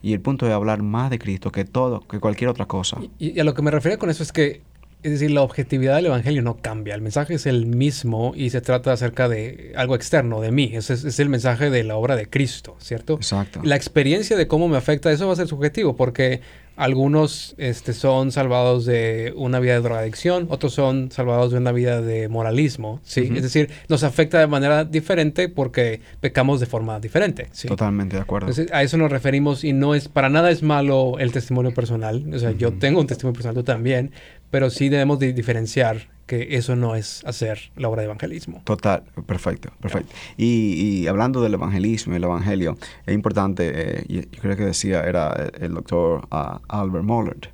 Y 0.00 0.12
el 0.12 0.20
punto 0.20 0.46
es 0.46 0.52
hablar 0.52 0.80
más 0.82 1.10
de 1.10 1.18
Cristo 1.18 1.50
que 1.50 1.64
todo, 1.64 2.00
que 2.06 2.20
cualquier 2.20 2.48
otra 2.50 2.66
cosa. 2.66 2.98
Y, 3.18 3.36
y 3.36 3.40
a 3.40 3.44
lo 3.44 3.52
que 3.54 3.62
me 3.62 3.70
refiero 3.72 3.98
con 3.98 4.08
eso 4.10 4.22
es 4.22 4.30
que, 4.32 4.62
es 5.02 5.12
decir, 5.12 5.30
la 5.30 5.42
objetividad 5.42 5.96
del 5.96 6.06
evangelio 6.06 6.42
no 6.42 6.56
cambia. 6.56 6.94
El 6.94 7.02
mensaje 7.02 7.34
es 7.34 7.46
el 7.46 7.66
mismo 7.66 8.32
y 8.34 8.50
se 8.50 8.60
trata 8.60 8.92
acerca 8.92 9.28
de 9.28 9.72
algo 9.76 9.94
externo, 9.94 10.40
de 10.40 10.50
mí. 10.50 10.72
Es, 10.74 10.90
es 10.90 11.20
el 11.20 11.28
mensaje 11.28 11.70
de 11.70 11.84
la 11.84 11.96
obra 11.96 12.16
de 12.16 12.28
Cristo, 12.28 12.76
¿cierto? 12.80 13.14
Exacto. 13.14 13.60
La 13.62 13.76
experiencia 13.76 14.36
de 14.36 14.48
cómo 14.48 14.66
me 14.68 14.76
afecta 14.76 15.12
eso 15.12 15.26
va 15.28 15.34
a 15.34 15.36
ser 15.36 15.46
subjetivo 15.46 15.96
porque 15.96 16.40
algunos 16.78 17.56
este, 17.58 17.92
son 17.92 18.30
salvados 18.30 18.86
de 18.86 19.32
una 19.36 19.58
vida 19.58 19.74
de 19.74 19.80
drogadicción, 19.80 20.46
otros 20.48 20.72
son 20.72 21.10
salvados 21.10 21.50
de 21.50 21.58
una 21.58 21.72
vida 21.72 22.00
de 22.00 22.28
moralismo, 22.28 23.00
¿sí? 23.02 23.32
Es 23.34 23.42
decir, 23.42 23.68
nos 23.88 24.04
afecta 24.04 24.38
de 24.38 24.46
manera 24.46 24.84
diferente 24.84 25.48
porque 25.48 26.00
pecamos 26.20 26.60
de 26.60 26.66
forma 26.66 27.00
diferente, 27.00 27.48
¿sí? 27.50 27.66
Totalmente 27.66 28.14
de 28.14 28.22
acuerdo. 28.22 28.48
Entonces, 28.48 28.72
a 28.72 28.84
eso 28.84 28.96
nos 28.96 29.10
referimos 29.10 29.64
y 29.64 29.72
no 29.72 29.96
es, 29.96 30.06
para 30.08 30.28
nada 30.28 30.52
es 30.52 30.62
malo 30.62 31.18
el 31.18 31.32
testimonio 31.32 31.74
personal. 31.74 32.24
O 32.32 32.38
sea, 32.38 32.52
yo 32.52 32.72
tengo 32.72 33.00
un 33.00 33.08
testimonio 33.08 33.34
personal, 33.34 33.56
tú 33.56 33.64
también, 33.64 34.12
pero 34.52 34.70
sí 34.70 34.88
debemos 34.88 35.18
de 35.18 35.32
diferenciar 35.32 36.06
que 36.28 36.54
eso 36.56 36.76
no 36.76 36.94
es 36.94 37.24
hacer 37.24 37.72
la 37.74 37.88
obra 37.88 38.02
de 38.02 38.06
evangelismo. 38.06 38.62
Total, 38.64 39.02
perfecto, 39.26 39.70
perfecto. 39.80 40.14
Y, 40.36 41.00
y 41.02 41.06
hablando 41.08 41.42
del 41.42 41.54
evangelismo 41.54 42.12
y 42.12 42.16
el 42.18 42.24
evangelio, 42.24 42.78
es 43.06 43.14
importante, 43.14 43.72
eh, 43.74 44.04
yo 44.08 44.22
creo 44.40 44.56
que 44.56 44.64
decía, 44.64 45.00
era 45.02 45.50
el, 45.58 45.74
doctor 45.74 46.28
ah, 46.30 46.60
Albert 46.68 47.04
Mollard, 47.04 47.48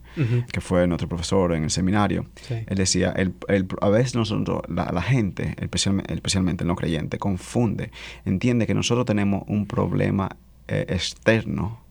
que 0.53 0.61
fue 0.61 0.87
nuestro 0.87 1.09
profesor 1.09 1.55
en 1.55 1.65
el 1.65 1.71
seminario. 1.71 2.27
Sí. 2.43 2.55
Él 2.67 2.77
decía, 2.77 3.13
el, 3.17 3.33
el- 3.49 3.67
a 3.81 3.89
veces 3.89 4.15
nosotros, 4.15 4.61
la, 4.69 4.91
la 4.93 5.03
gente, 5.03 5.55
especialmente, 5.59 6.13
especialmente 6.15 6.65
el 6.65 6.69
no 6.69 6.77
creyente, 6.77 7.19
confunde, 7.19 7.91
entiende 8.25 8.67
que 8.67 8.75
nosotros 8.75 9.07
tenemos 9.07 9.45
un 9.49 9.67
problema 9.67 10.37
eh, 10.69 10.85
externo 10.89 11.84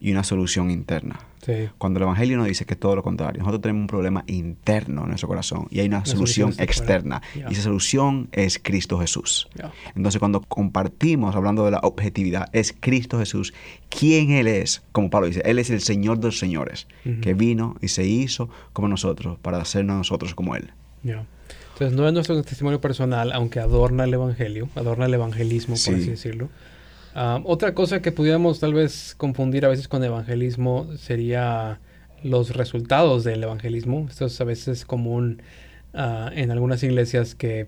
y 0.00 0.12
una 0.12 0.22
solución 0.24 0.70
interna. 0.70 1.18
Sí. 1.44 1.68
Cuando 1.78 1.98
el 1.98 2.02
Evangelio 2.04 2.36
nos 2.36 2.46
dice 2.46 2.64
que 2.66 2.74
es 2.74 2.80
todo 2.80 2.96
lo 2.96 3.02
contrario, 3.02 3.40
nosotros 3.40 3.62
tenemos 3.62 3.82
un 3.82 3.86
problema 3.86 4.24
interno 4.26 5.02
en 5.02 5.08
nuestro 5.08 5.28
corazón 5.28 5.66
y 5.70 5.80
hay 5.80 5.86
una, 5.86 5.98
Una 5.98 6.06
solución, 6.06 6.52
solución 6.52 6.64
externa. 6.68 7.22
Y 7.34 7.52
esa 7.52 7.62
solución 7.62 8.28
es 8.32 8.58
Cristo 8.58 8.98
Jesús. 8.98 9.48
Entonces, 9.94 10.18
cuando 10.18 10.40
compartimos, 10.40 11.34
hablando 11.36 11.64
de 11.64 11.70
la 11.72 11.78
objetividad, 11.78 12.48
es 12.52 12.74
Cristo 12.78 13.18
Jesús, 13.18 13.54
quién 13.88 14.30
Él 14.30 14.46
es, 14.46 14.82
como 14.92 15.10
Pablo 15.10 15.28
dice, 15.28 15.42
Él 15.44 15.58
es 15.58 15.70
el 15.70 15.80
Señor 15.80 16.18
de 16.18 16.26
los 16.26 16.38
señores, 16.38 16.86
que 17.22 17.34
vino 17.34 17.76
y 17.80 17.88
se 17.88 18.04
hizo 18.04 18.50
como 18.72 18.88
nosotros 18.88 19.38
para 19.40 19.58
hacernos 19.58 19.96
nosotros 19.96 20.34
como 20.34 20.54
Él. 20.56 20.72
Entonces, 21.04 21.96
no 21.96 22.06
es 22.08 22.12
nuestro 22.12 22.42
testimonio 22.42 22.80
personal, 22.80 23.32
aunque 23.32 23.60
adorna 23.60 24.04
el 24.04 24.12
evangelio, 24.12 24.68
adorna 24.74 25.06
el 25.06 25.14
evangelismo, 25.14 25.74
por 25.74 25.78
Sí. 25.78 25.92
así 25.94 26.10
decirlo. 26.10 26.48
Otra 27.44 27.74
cosa 27.74 28.00
que 28.00 28.12
pudiéramos 28.12 28.60
tal 28.60 28.74
vez 28.74 29.16
confundir 29.16 29.64
a 29.64 29.68
veces 29.68 29.88
con 29.88 30.04
evangelismo 30.04 30.86
sería 30.96 31.80
los 32.22 32.54
resultados 32.54 33.24
del 33.24 33.42
evangelismo. 33.42 34.06
Esto 34.08 34.26
es 34.26 34.40
a 34.40 34.44
veces 34.44 34.84
común 34.84 35.42
ah, 35.94 36.30
en 36.32 36.52
algunas 36.52 36.80
iglesias 36.84 37.34
que 37.34 37.66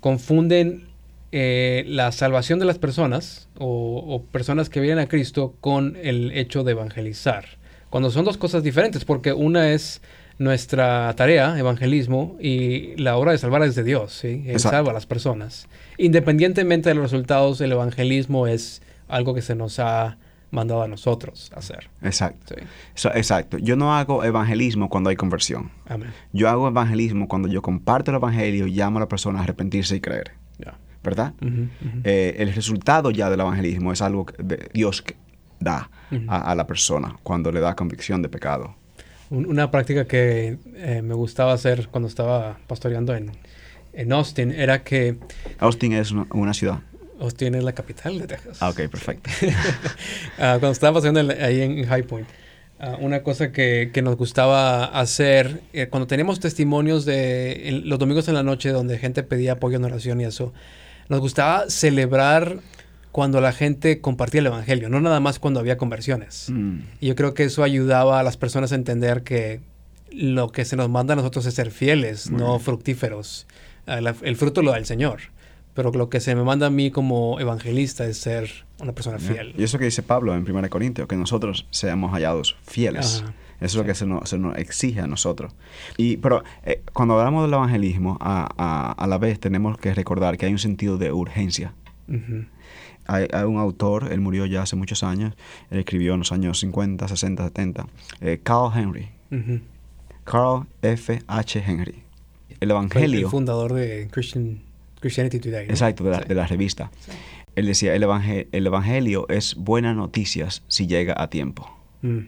confunden 0.00 0.88
eh, 1.30 1.84
la 1.86 2.10
salvación 2.10 2.58
de 2.58 2.64
las 2.64 2.78
personas 2.78 3.48
o 3.56 4.24
personas 4.32 4.68
que 4.68 4.80
vienen 4.80 4.98
a 4.98 5.08
Cristo 5.08 5.54
con 5.60 5.96
el 6.02 6.32
hecho 6.32 6.64
de 6.64 6.72
evangelizar. 6.72 7.44
Cuando 7.88 8.10
son 8.10 8.24
dos 8.24 8.36
cosas 8.36 8.64
diferentes, 8.64 9.04
porque 9.04 9.32
una 9.32 9.70
es 9.70 10.02
nuestra 10.38 11.12
tarea, 11.16 11.58
evangelismo, 11.58 12.36
y 12.40 12.96
la 12.96 13.16
obra 13.16 13.32
de 13.32 13.38
salvar 13.38 13.62
es 13.62 13.74
de 13.74 13.84
Dios, 13.84 14.12
¿sí? 14.12 14.42
Él 14.46 14.50
Exacto. 14.52 14.76
salva 14.76 14.90
a 14.90 14.94
las 14.94 15.06
personas. 15.06 15.68
Independientemente 15.98 16.88
de 16.88 16.94
los 16.94 17.04
resultados, 17.10 17.60
el 17.60 17.72
evangelismo 17.72 18.46
es 18.46 18.82
algo 19.08 19.34
que 19.34 19.42
se 19.42 19.54
nos 19.54 19.78
ha 19.78 20.18
mandado 20.50 20.82
a 20.82 20.88
nosotros 20.88 21.50
hacer. 21.56 21.88
Exacto. 22.02 22.54
Sí. 22.56 22.62
So- 22.94 23.14
exacto. 23.14 23.56
Yo 23.58 23.74
no 23.76 23.94
hago 23.96 24.22
evangelismo 24.24 24.88
cuando 24.90 25.08
hay 25.10 25.16
conversión. 25.16 25.70
Amén. 25.86 26.10
Yo 26.32 26.48
hago 26.50 26.68
evangelismo 26.68 27.26
cuando 27.28 27.48
yo 27.48 27.62
comparto 27.62 28.10
el 28.10 28.16
evangelio 28.18 28.66
y 28.66 28.72
llamo 28.72 28.98
a 28.98 29.00
la 29.00 29.08
persona 29.08 29.40
a 29.40 29.42
arrepentirse 29.44 29.96
y 29.96 30.00
creer. 30.00 30.32
¿Verdad? 31.04 31.34
Eh, 32.04 32.36
el 32.38 32.54
resultado 32.54 33.10
ya 33.10 33.28
del 33.28 33.40
evangelismo 33.40 33.92
es 33.92 34.00
algo 34.02 34.24
que 34.24 34.40
de- 34.40 34.68
Dios 34.72 35.02
que 35.02 35.16
da 35.58 35.90
a 36.28 36.54
la 36.54 36.64
persona 36.68 37.16
cuando 37.24 37.50
le 37.50 37.58
da 37.58 37.74
convicción 37.74 38.22
de 38.22 38.28
pecado. 38.28 38.76
Un- 39.32 39.46
Una 39.46 39.70
práctica 39.70 40.04
que 40.06 40.58
eh, 40.76 41.00
me 41.02 41.14
gustaba 41.14 41.52
hacer 41.54 41.88
cuando 41.90 42.06
estaba 42.08 42.58
pastoreando 42.66 43.14
en, 43.16 43.30
en 43.94 44.12
Austin 44.12 44.52
era 44.52 44.82
que 44.84 45.16
Austin 45.58 45.92
es 45.94 46.10
una, 46.10 46.26
una 46.32 46.52
ciudad. 46.54 46.80
Austin 47.20 47.54
es 47.54 47.64
la 47.64 47.72
capital 47.72 48.18
de 48.18 48.26
Texas. 48.26 48.58
Ah, 48.60 48.68
ok, 48.70 48.88
perfecto. 48.90 49.30
Ah, 50.38 50.56
cuando 50.60 50.72
estaba 50.72 51.00
la- 51.00 51.44
ahí 51.46 51.60
en, 51.62 51.84
High 51.86 52.02
Point, 52.02 52.26
ah, 52.80 52.96
una 53.00 53.22
cosa 53.22 53.52
que, 53.52 53.90
que 53.92 54.02
nos 54.02 54.16
gustaba 54.16 54.84
hacer, 54.86 55.60
eh, 55.72 55.86
cuando 55.88 56.06
teníamos 56.06 56.40
testimonios 56.40 57.04
de 57.04 57.68
en- 57.68 57.88
los 57.88 57.98
domingos 57.98 58.28
en 58.28 58.34
la 58.34 58.42
noche 58.42 58.70
donde 58.70 58.98
gente 58.98 59.22
pedía 59.22 59.52
apoyo 59.52 59.76
en 59.76 59.84
oración 59.84 60.20
y 60.20 60.24
eso, 60.24 60.52
nos 61.08 61.20
gustaba 61.20 61.70
celebrar 61.70 62.58
cuando 63.12 63.40
la 63.40 63.52
gente 63.52 64.00
compartía 64.00 64.40
el 64.40 64.46
Evangelio, 64.46 64.88
no 64.88 65.00
nada 65.00 65.20
más 65.20 65.38
cuando 65.38 65.60
había 65.60 65.76
conversiones. 65.76 66.48
Mm, 66.50 66.78
Y 67.00 67.06
yo 67.08 67.14
creo 67.14 67.34
que 67.34 67.44
eso 67.44 67.62
ayudaba 67.62 68.18
a 68.18 68.22
las 68.22 68.36
personas 68.36 68.72
a 68.72 68.74
entender 68.74 69.22
que 69.22 69.60
lo 70.10 70.48
que 70.50 70.64
se 70.64 70.76
nos 70.76 70.88
manda 70.90 71.12
a 71.12 71.16
nosotros 71.16 71.46
es 71.46 71.54
ser 71.54 71.70
fieles, 71.70 72.30
Muy 72.30 72.40
no 72.40 72.48
bien. 72.48 72.60
fructíferos. 72.60 73.46
La- 73.86 74.14
el 74.22 74.36
fruto 74.36 74.62
lo 74.62 74.70
da 74.72 74.78
el 74.78 74.86
Señor. 74.86 75.20
Pero 75.74 75.90
lo 75.90 76.10
que 76.10 76.20
se 76.20 76.34
me 76.34 76.42
manda 76.42 76.66
a 76.66 76.70
mí 76.70 76.90
como 76.90 77.40
evangelista 77.40 78.04
es 78.06 78.18
ser 78.18 78.50
una 78.80 78.92
persona 78.92 79.16
ya. 79.16 79.32
fiel. 79.32 79.54
Y 79.56 79.62
eso 79.62 79.78
que 79.78 79.86
dice 79.86 80.02
Pablo 80.02 80.34
en 80.34 80.44
1 80.44 80.68
Corintios, 80.68 81.08
que 81.08 81.16
nosotros 81.16 81.66
seamos 81.70 82.12
hallados 82.12 82.56
fieles. 82.66 83.22
Ajá. 83.22 83.32
Eso 83.58 83.66
es 83.66 83.74
lo 83.76 83.84
que 83.84 83.94
se 83.94 84.04
nos, 84.06 84.28
se 84.28 84.38
nos 84.38 84.56
exige 84.58 85.00
a 85.00 85.06
nosotros. 85.06 85.54
Y, 85.96 86.18
pero 86.18 86.42
eh, 86.64 86.82
cuando 86.92 87.18
hablamos 87.18 87.44
del 87.44 87.54
evangelismo, 87.54 88.18
a, 88.20 88.48
a- 88.58 88.92
a 88.92 89.06
la 89.06 89.16
vez 89.18 89.40
tenemos 89.40 89.78
que 89.78 89.94
recordar 89.94 90.36
que 90.36 90.44
hay 90.46 90.52
un 90.52 90.58
sentido 90.58 90.98
de 90.98 91.10
urgencia. 91.12 91.72
Ujú. 92.08 92.44
Hay, 93.06 93.26
hay 93.32 93.44
un 93.44 93.58
autor, 93.58 94.08
él 94.12 94.20
murió 94.20 94.46
ya 94.46 94.62
hace 94.62 94.76
muchos 94.76 95.02
años, 95.02 95.34
él 95.70 95.80
escribió 95.80 96.12
en 96.14 96.20
los 96.20 96.32
años 96.32 96.58
50, 96.60 97.08
60, 97.08 97.44
70, 97.44 97.86
eh, 98.20 98.40
Carl 98.42 98.70
Henry. 98.76 99.08
Carl 100.24 100.66
F. 100.82 101.20
H. 101.26 101.62
Henry. 101.66 102.02
El 102.48 102.56
Fue 102.58 102.64
el 102.66 102.70
evangelio. 102.70 103.28
fundador 103.30 103.72
de 103.72 104.08
Christian, 104.10 104.60
Christianity 105.00 105.40
Today. 105.40 105.66
¿no? 105.66 105.72
Exacto, 105.72 106.04
de 106.04 106.10
la, 106.10 106.18
Sí. 106.20 106.24
de 106.28 106.34
la 106.34 106.46
revista. 106.46 106.90
Sí. 107.00 107.10
Él 107.56 107.66
decía, 107.66 107.94
el, 107.94 108.02
evangel- 108.04 108.46
el 108.52 108.66
evangelio 108.66 109.26
es 109.28 109.56
buenas 109.56 109.96
noticias 109.96 110.62
si 110.68 110.86
llega 110.86 111.14
a 111.20 111.28
tiempo. 111.28 111.68
Mm, 112.02 112.18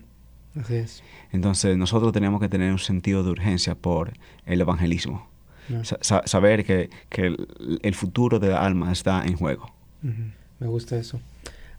Así 0.61 0.75
es. 0.75 1.03
Entonces 1.33 1.77
nosotros 1.77 2.13
tenemos 2.13 2.41
que 2.41 2.49
tener 2.49 2.71
un 2.73 2.79
sentido 2.79 3.23
de 3.25 3.31
urgencia 3.31 3.75
por 3.75 4.13
el 4.47 4.61
evangelismo. 4.61 5.29
Sa- 5.83 5.99
sa- 6.03 6.23
saber 6.27 6.65
que, 6.65 6.91
que 7.09 7.23
el, 7.27 7.49
el 7.83 7.95
futuro 7.95 8.39
de 8.39 8.49
la 8.51 8.61
alma 8.65 8.93
está 8.93 9.25
en 9.25 9.35
juego. 9.37 9.73
Ujú, 10.03 10.13
Me 10.65 10.71
gusta 10.71 10.97
eso. 10.97 11.21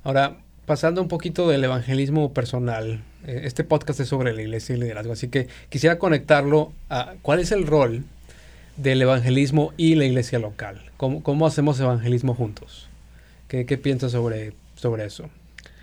Ahora, 0.04 0.38
pasando 0.68 1.01
un 1.01 1.08
poquito 1.08 1.50
del 1.50 1.63
evangelismo 1.63 2.32
personal, 2.34 3.01
eh, 3.25 3.42
este 3.46 3.63
podcast 3.63 4.00
es 4.00 4.08
sobre 4.08 4.32
la 4.32 4.44
iglesia 4.44 4.74
y 4.74 4.75
el 4.75 4.82
liderazgo, 4.82 5.12
así 5.13 5.27
que 5.27 5.48
quisiera 5.70 5.98
conectarlo 5.98 6.72
a 6.92 7.13
cuál 7.24 7.39
es 7.39 7.51
el 7.51 7.65
rol 7.65 8.04
del 8.77 9.01
evangelismo 9.01 9.74
y 9.75 9.96
la 9.96 10.06
iglesia 10.06 10.38
local. 10.38 10.84
¿Cómo, 10.98 11.24
cómo 11.24 11.48
hacemos 11.48 11.80
evangelismo 11.80 12.36
juntos? 12.36 12.88
¿Qué, 13.48 13.65
qué 13.65 13.80
piensas 13.80 14.12
sobre, 14.12 14.54
sobre 14.75 15.06
eso? 15.06 15.24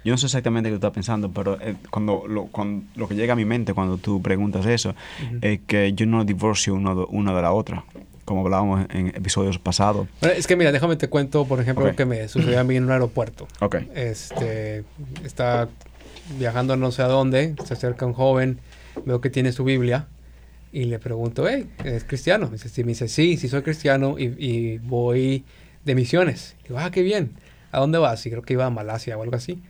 Yo 0.04 0.12
no 0.12 0.18
sé 0.18 0.26
exactamente 0.26 0.68
qué 0.68 0.74
tú 0.74 0.76
estás 0.76 0.92
pensando, 0.92 1.32
pero 1.32 1.60
eh, 1.60 1.74
cuando, 1.90 2.24
lo, 2.28 2.46
cuando- 2.46 2.84
lo 2.94 3.08
que 3.08 3.16
llega 3.16 3.32
a 3.32 3.36
mi 3.36 3.44
mente 3.44 3.74
cuando 3.74 3.96
tú 3.98 4.22
preguntas 4.22 4.64
eso 4.66 4.94
es 5.40 5.58
que 5.66 5.92
yo 5.94 6.06
no 6.06 6.24
divorcio 6.24 6.74
uno 6.74 6.94
de- 6.94 7.06
una 7.08 7.34
de 7.34 7.42
la 7.42 7.52
otra, 7.52 7.84
como 8.24 8.42
hablábamos 8.42 8.86
en 8.90 9.08
episodios 9.08 9.58
pasados. 9.58 10.08
Bueno, 10.20 10.36
es 10.36 10.46
que 10.46 10.56
mira, 10.56 10.70
déjame 10.72 10.96
te 10.96 11.08
cuento, 11.08 11.44
por 11.46 11.60
ejemplo, 11.60 11.84
Ok. 11.84 11.90
lo 11.92 11.96
que 11.96 12.04
me 12.06 12.28
sucedió 12.28 12.60
a 12.60 12.64
mí 12.64 12.76
en 12.76 12.84
un 12.84 12.90
aeropuerto. 12.92 13.48
Ok. 13.60 13.76
Este, 13.94 14.84
está 15.24 15.68
viajando 16.38 16.76
no 16.76 16.92
sé 16.92 17.02
a 17.02 17.08
dónde, 17.08 17.54
se 17.64 17.74
acerca 17.74 18.06
un 18.06 18.12
joven, 18.12 18.58
veo 19.04 19.20
que 19.20 19.28
tiene 19.30 19.52
su 19.52 19.64
Biblia 19.64 20.06
y 20.72 20.84
le 20.84 20.98
pregunto, 20.98 21.46
hey, 21.48 21.68
¿es 21.84 22.04
cristiano? 22.04 22.46
Me 22.46 22.52
dice, 22.52 22.68
sí, 22.68 22.84
me 22.84 22.90
dice, 22.90 23.08
sí, 23.08 23.36
sí 23.36 23.48
soy 23.48 23.62
cristiano 23.62 24.16
y, 24.18 24.34
y 24.38 24.78
voy 24.78 25.44
de 25.84 25.94
misiones. 25.94 26.54
Digo, 26.66 26.78
ah, 26.78 26.90
qué 26.90 27.02
bien. 27.02 27.32
¿A 27.72 27.80
dónde 27.80 27.98
vas? 27.98 28.24
Y 28.26 28.30
creo 28.30 28.42
que 28.42 28.52
iba 28.54 28.66
a 28.66 28.70
Malasia 28.70 29.18
o 29.18 29.22
algo 29.22 29.34
así. 29.36 29.60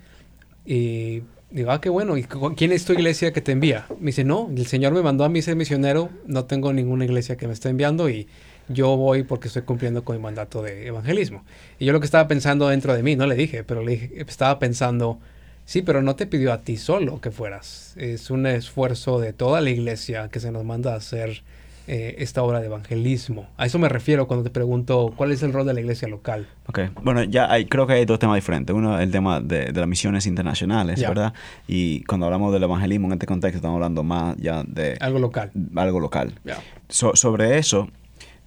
Y 0.67 1.23
digo, 1.53 1.71
ah, 1.71 1.81
qué 1.81 1.89
bueno. 1.89 2.17
¿Y 2.17 2.25
quién 2.25 2.73
es 2.73 2.85
tu 2.85 2.93
iglesia 2.93 3.33
que 3.33 3.41
te 3.41 3.53
envía? 3.53 3.87
Me 4.01 4.07
dice, 4.07 4.25
no, 4.25 4.51
el 4.55 4.67
Señor 4.67 4.93
me 4.93 5.03
mandó 5.03 5.25
a 5.25 5.29
mí 5.29 5.43
ser 5.43 5.57
misionero, 5.57 6.11
no 6.27 6.45
tengo 6.45 6.73
ninguna 6.73 7.05
iglesia 7.05 7.37
que 7.37 7.47
me 7.47 7.53
esté 7.53 7.69
enviando 7.69 8.09
y 8.09 8.27
yo 8.69 8.97
voy 8.97 9.23
porque 9.23 9.49
estoy 9.49 9.63
cumpliendo 9.63 10.05
con 10.05 10.17
mi 10.17 10.23
mandato 10.23 10.63
de 10.63 10.87
evangelismo. 10.87 11.45
Y 11.79 11.85
yo 11.85 11.93
lo 11.93 12.01
que 12.01 12.07
estaba 12.07 12.29
pensando 12.29 12.69
dentro 12.69 12.95
de 12.95 13.03
mí, 13.03 13.17
no 13.17 13.27
le 13.27 13.35
dije, 13.35 13.65
pero 13.65 13.83
le 13.83 13.93
dije, 13.93 14.25
estaba 14.27 14.59
pensando, 14.59 15.19
sí, 15.65 15.83
pero 15.83 16.03
no 16.03 16.17
te 16.17 16.27
pidió 16.27 16.53
a 16.53 16.63
ti 16.63 16.77
solo 16.77 17.21
que 17.21 17.31
fueras. 17.31 17.95
Es 17.97 18.31
un 18.31 18.47
esfuerzo 18.47 19.21
de 19.21 19.33
toda 19.33 19.61
la 19.61 19.71
iglesia 19.71 20.29
que 20.29 20.41
se 20.41 20.51
nos 20.51 20.65
manda 20.65 20.95
a 20.95 20.97
hacer 20.97 21.43
eh, 21.87 22.17
esta 22.19 22.43
obra 22.43 22.61
de 22.61 22.67
evangelismo. 22.67 23.49
A 23.57 23.67
eso 23.67 23.79
me 23.79 23.89
refiero 23.89 24.27
cuando 24.27 24.45
te 24.45 24.51
pregunto 24.51 25.13
cuál 25.17 25.33
es 25.33 25.43
el 25.43 25.53
rol 25.53 25.67
de 25.67 25.75
la 25.75 25.81
iglesia 25.81 26.07
local. 26.09 26.47
Ok, 26.69 26.81
bueno, 27.03 27.23
ya 27.25 27.51
hay, 27.51 27.67
creo 27.67 27.87
que 27.87 27.95
hay 27.95 28.05
dos 28.05 28.19
temas 28.19 28.37
diferentes. 28.37 28.75
Uno, 28.75 28.99
el 29.01 29.11
tema 29.11 29.41
de, 29.41 29.67
de 29.73 29.81
las 29.81 29.89
misiones 29.89 30.27
internacionales, 30.27 31.01
Ya. 31.01 31.09
¿verdad? 31.09 31.35
Y 31.67 32.05
cuando 32.05 32.27
hablamos 32.27 32.53
del 32.53 32.63
evangelismo 32.63 33.09
en 33.09 33.15
este 33.15 33.27
contexto, 33.27 33.57
estamos 33.57 33.77
hablando 33.77 34.03
más 34.05 34.37
ya 34.37 34.63
de 34.65 34.97
Algo 35.01 35.19
local. 35.19 35.51
algo 35.77 36.01
local. 36.01 36.35
Ya. 36.45 36.59
So- 36.89 37.17
sobre 37.17 37.59
eso, 37.59 37.89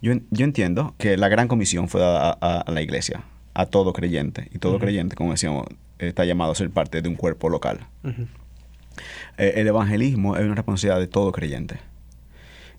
yo, 0.00 0.12
yo 0.30 0.44
entiendo 0.44 0.94
que 0.98 1.16
la 1.16 1.28
gran 1.28 1.48
comisión 1.48 1.88
fue 1.88 2.00
dada 2.00 2.38
a, 2.40 2.60
a- 2.62 2.70
la 2.70 2.80
iglesia, 2.82 3.22
a 3.54 3.66
todo 3.66 3.92
creyente. 3.92 4.48
Y 4.54 4.58
todo 4.58 4.72
Ujú. 4.76 4.80
creyente, 4.80 5.14
como 5.16 5.32
decíamos, 5.32 5.66
está 5.98 6.24
llamado 6.24 6.52
a 6.52 6.54
ser 6.54 6.70
parte 6.70 7.02
de 7.02 7.08
un 7.08 7.16
cuerpo 7.16 7.48
local. 7.48 7.80
Ujú. 8.04 8.26
Eh, 9.38 9.54
el 9.56 9.66
evangelismo 9.66 10.36
es 10.36 10.44
una 10.44 10.54
responsabilidad 10.54 11.00
de 11.00 11.06
todo 11.06 11.32
creyente. 11.32 11.78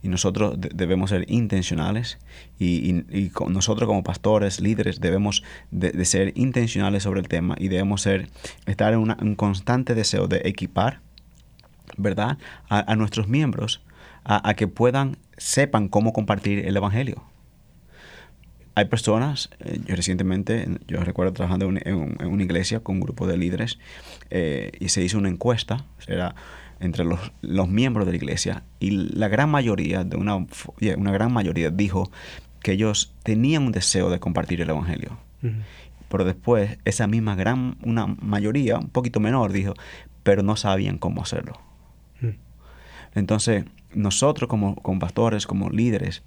Y 0.04 0.10
nosotros 0.10 0.60
de- 0.60 0.70
debemos 0.74 1.10
ser 1.10 1.26
intencionales 1.30 2.20
y, 2.60 2.92
y- 2.92 3.06
y 3.10 3.30
co- 3.30 3.50
nosotros 3.50 3.88
como 3.88 4.04
pastores, 4.04 4.60
líderes, 4.62 5.00
debemos 5.02 5.44
de, 5.72 6.06
ser 6.06 6.34
intencionales 6.36 7.04
sobre 7.04 7.20
el 7.20 7.28
tema 7.28 7.56
y 7.60 7.68
debemos 7.68 8.02
ser, 8.02 8.28
estar 8.66 8.94
en 8.94 9.00
una- 9.00 9.18
un 9.22 9.36
constante 9.36 9.96
deseo 9.96 10.28
de 10.28 10.42
equipar, 10.46 11.02
¿verdad? 11.98 12.38
A, 12.70 12.92
a 12.92 12.96
nuestros 12.96 13.28
miembros 13.28 13.82
a, 14.24 14.48
a 14.48 14.54
que 14.56 14.68
puedan, 14.68 15.18
sepan 15.38 15.88
cómo 15.88 16.14
compartir 16.14 16.60
el 16.66 16.76
evangelio. 16.78 17.24
Hay 18.78 18.86
personas, 18.86 19.50
eh, 19.60 19.80
yo 19.88 19.96
recientemente, 19.96 20.70
yo 20.88 21.04
recuerdo 21.04 21.34
trabajando 21.34 21.66
en, 21.66 21.78
en 21.78 22.16
en 22.20 22.28
una 22.28 22.44
iglesia 22.44 22.80
con 22.82 22.98
un 22.98 23.02
grupo 23.02 23.26
de 23.26 23.36
líderes 23.36 23.80
eh, 24.30 24.72
y 24.80 24.90
se 24.90 25.02
hizo 25.02 25.18
una 25.18 25.30
encuesta, 25.30 25.86
era 26.08 26.36
entre 26.80 27.04
los, 27.04 27.32
los 27.42 27.68
miembros 27.68 28.06
de 28.06 28.12
la 28.12 28.18
iglesia 28.18 28.66
y 28.80 28.92
la 28.92 29.30
gran 29.30 29.50
mayoría, 29.50 30.04
de 30.04 30.16
una, 30.16 30.36
una 30.96 31.12
gran 31.12 31.34
mayoría 31.34 31.72
dijo 31.72 32.12
que 32.62 32.74
ellos 32.74 33.16
tenían 33.24 33.64
un 33.64 33.72
deseo 33.72 34.12
de 34.12 34.20
compartir 34.20 34.62
el 34.62 34.70
evangelio. 34.70 35.18
Pero 36.08 36.24
después 36.24 36.78
esa 36.86 37.08
misma 37.08 37.34
gran, 37.34 37.78
una 37.82 38.06
mayoría, 38.06 38.78
un 38.78 38.90
poquito 38.90 39.20
menor, 39.20 39.54
dijo, 39.54 39.74
pero 40.22 40.44
no 40.44 40.56
sabían 40.56 41.00
cómo 41.00 41.24
hacerlo. 41.24 41.60
Ujú. 42.22 42.36
Entonces, 43.16 43.66
nosotros 43.96 44.48
como, 44.48 44.76
como 44.76 45.00
pastores, 45.00 45.48
como 45.48 45.72
líderes, 45.72 46.22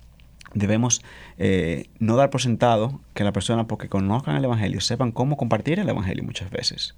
debemos 0.54 1.02
eh, 1.38 1.86
no 1.98 2.16
dar 2.16 2.30
por 2.30 2.40
sentado 2.40 3.00
que 3.14 3.24
la 3.24 3.32
persona, 3.32 3.66
porque 3.66 3.88
conozcan 3.88 4.36
el 4.36 4.44
Evangelio, 4.44 4.80
sepan 4.80 5.12
cómo 5.12 5.36
compartir 5.36 5.78
el 5.78 5.88
Evangelio 5.88 6.24
muchas 6.24 6.50
veces. 6.50 6.94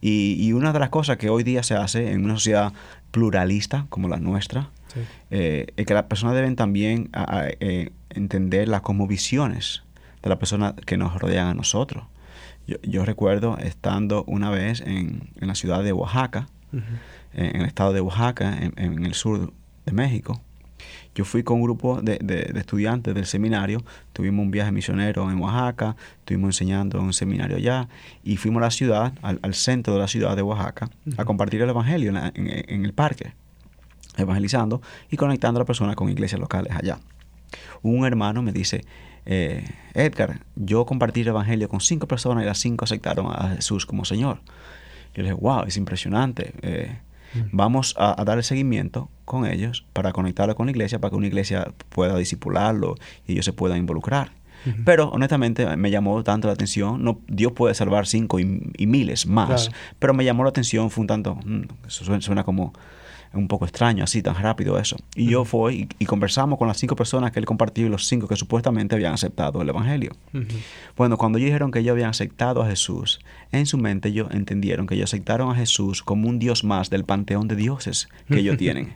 Y, 0.00 0.36
y 0.38 0.52
una 0.52 0.72
de 0.72 0.78
las 0.78 0.90
cosas 0.90 1.16
que 1.16 1.30
hoy 1.30 1.42
día 1.42 1.62
se 1.62 1.74
hace 1.74 2.12
en 2.12 2.24
una 2.24 2.34
sociedad 2.34 2.72
pluralista 3.10 3.86
como 3.88 4.08
la 4.08 4.18
nuestra, 4.18 4.70
eh, 5.30 5.66
es 5.76 5.86
que 5.86 5.94
las 5.94 6.04
personas 6.04 6.34
deben 6.34 6.56
también 6.56 7.10
eh, 7.60 7.90
entender 8.10 8.68
las 8.68 8.82
visiones 9.06 9.82
de 10.22 10.28
las 10.28 10.38
personas 10.38 10.74
que 10.86 10.96
nos 10.96 11.18
rodean 11.18 11.48
a 11.48 11.54
nosotros. 11.54 12.04
Yo, 12.82 13.04
recuerdo 13.04 13.58
estando 13.58 14.24
una 14.24 14.50
vez 14.50 14.80
en, 14.80 15.30
la 15.40 15.54
ciudad 15.54 15.82
de 15.82 15.92
Oaxaca, 15.92 16.48
en 17.32 17.60
el 17.60 17.66
estado 17.66 17.92
de 17.92 18.00
Oaxaca, 18.00 18.56
en, 18.76 19.04
el 19.04 19.14
sur 19.14 19.52
de 19.86 19.92
México. 19.92 20.40
Yo 21.20 21.26
fui 21.26 21.42
con 21.42 21.56
un 21.56 21.64
grupo 21.64 22.00
de, 22.00 22.50
estudiantes 22.54 23.14
del 23.14 23.26
seminario, 23.26 23.84
tuvimos 24.14 24.42
un 24.42 24.50
viaje 24.50 24.72
misionero 24.72 25.30
en 25.30 25.38
Oaxaca, 25.38 25.94
estuvimos 26.20 26.48
enseñando 26.48 26.96
en 26.96 27.04
un 27.04 27.12
seminario 27.12 27.58
allá 27.58 27.90
y 28.24 28.38
fuimos 28.38 28.62
a 28.62 28.64
la 28.64 28.70
ciudad, 28.70 29.12
al, 29.20 29.52
centro 29.52 29.92
de 29.92 30.00
la 30.00 30.08
ciudad 30.08 30.34
de 30.34 30.40
Oaxaca, 30.40 30.88
a 31.18 31.26
compartir 31.26 31.60
el 31.60 31.68
Evangelio 31.68 32.14
en, 32.34 32.84
el 32.86 32.94
parque, 32.94 33.34
evangelizando 34.16 34.80
y 35.10 35.18
conectando 35.18 35.58
a 35.58 35.60
las 35.60 35.66
personas 35.66 35.94
con 35.94 36.08
iglesias 36.08 36.40
locales 36.40 36.72
allá. 36.74 36.98
Un 37.82 38.06
hermano 38.06 38.40
me 38.40 38.52
dice, 38.52 38.86
eh, 39.26 39.62
Edgar, 39.92 40.40
yo 40.56 40.86
compartí 40.86 41.20
el 41.20 41.28
Evangelio 41.28 41.68
con 41.68 41.80
cinco 41.80 42.08
personas 42.08 42.44
y 42.44 42.46
las 42.46 42.56
cinco 42.56 42.86
aceptaron 42.86 43.26
a 43.30 43.56
Jesús 43.56 43.84
como 43.84 44.06
Señor. 44.06 44.40
Yo 45.14 45.22
le 45.22 45.24
dije, 45.24 45.34
wow, 45.38 45.64
es 45.64 45.76
impresionante. 45.76 46.54
Eh, 46.62 46.96
mm. 47.34 47.38
Vamos 47.52 47.94
a, 47.98 48.22
dar 48.24 48.38
el 48.38 48.44
seguimiento 48.44 49.10
con 49.24 49.46
ellos 49.46 49.86
para 49.92 50.12
conectarlo 50.12 50.54
con 50.54 50.66
la 50.66 50.72
iglesia, 50.72 50.98
para 50.98 51.10
que 51.10 51.16
una 51.16 51.26
iglesia 51.26 51.72
pueda 51.88 52.16
disipularlo 52.16 52.96
y 53.26 53.32
ellos 53.32 53.44
se 53.44 53.52
puedan 53.52 53.78
involucrar. 53.78 54.32
Pero 54.84 55.08
honestamente 55.08 55.74
me 55.78 55.90
llamó 55.90 56.22
tanto 56.22 56.46
la 56.46 56.52
atención, 56.52 57.02
no, 57.02 57.20
Dios 57.28 57.52
puede 57.52 57.74
salvar 57.74 58.06
cinco 58.06 58.38
y, 58.38 58.44
miles 58.86 59.26
más, 59.26 59.70
pero 59.98 60.12
me 60.12 60.22
llamó 60.22 60.42
la 60.42 60.50
atención, 60.50 60.90
fue 60.90 61.00
un 61.00 61.06
tanto, 61.06 61.36
mm, 61.36 61.62
eso 61.86 62.20
suena 62.20 62.44
como 62.44 62.74
un 63.32 63.48
poco 63.48 63.64
extraño, 63.64 64.04
así 64.04 64.22
tan 64.22 64.34
rápido 64.34 64.78
eso. 64.78 64.96
Y 65.14 65.30
yo 65.30 65.44
fui 65.44 65.88
y, 65.98 66.04
conversamos 66.06 66.58
con 66.58 66.68
las 66.68 66.78
cinco 66.78 66.96
personas 66.96 67.30
que 67.30 67.38
él 67.38 67.46
compartió 67.46 67.86
y 67.86 67.88
los 67.88 68.06
cinco 68.06 68.26
que 68.26 68.36
supuestamente 68.36 68.94
habían 68.94 69.14
aceptado 69.14 69.62
el 69.62 69.68
Evangelio. 69.68 70.12
Bueno, 70.96 71.16
cuando 71.16 71.38
ellos 71.38 71.48
dijeron 71.48 71.70
que 71.70 71.80
ellos 71.80 71.92
habían 71.92 72.10
aceptado 72.10 72.62
a 72.62 72.66
Jesús, 72.66 73.20
en 73.52 73.66
su 73.66 73.78
mente 73.78 74.08
ellos 74.08 74.28
entendieron 74.32 74.86
que 74.86 74.94
ellos 74.94 75.10
aceptaron 75.10 75.50
a 75.50 75.54
Jesús 75.54 76.02
como 76.02 76.28
un 76.28 76.38
Dios 76.38 76.64
más 76.64 76.90
del 76.90 77.04
panteón 77.04 77.48
de 77.48 77.56
dioses 77.56 78.08
que 78.28 78.38
ellos 78.38 78.56
tienen. 78.58 78.94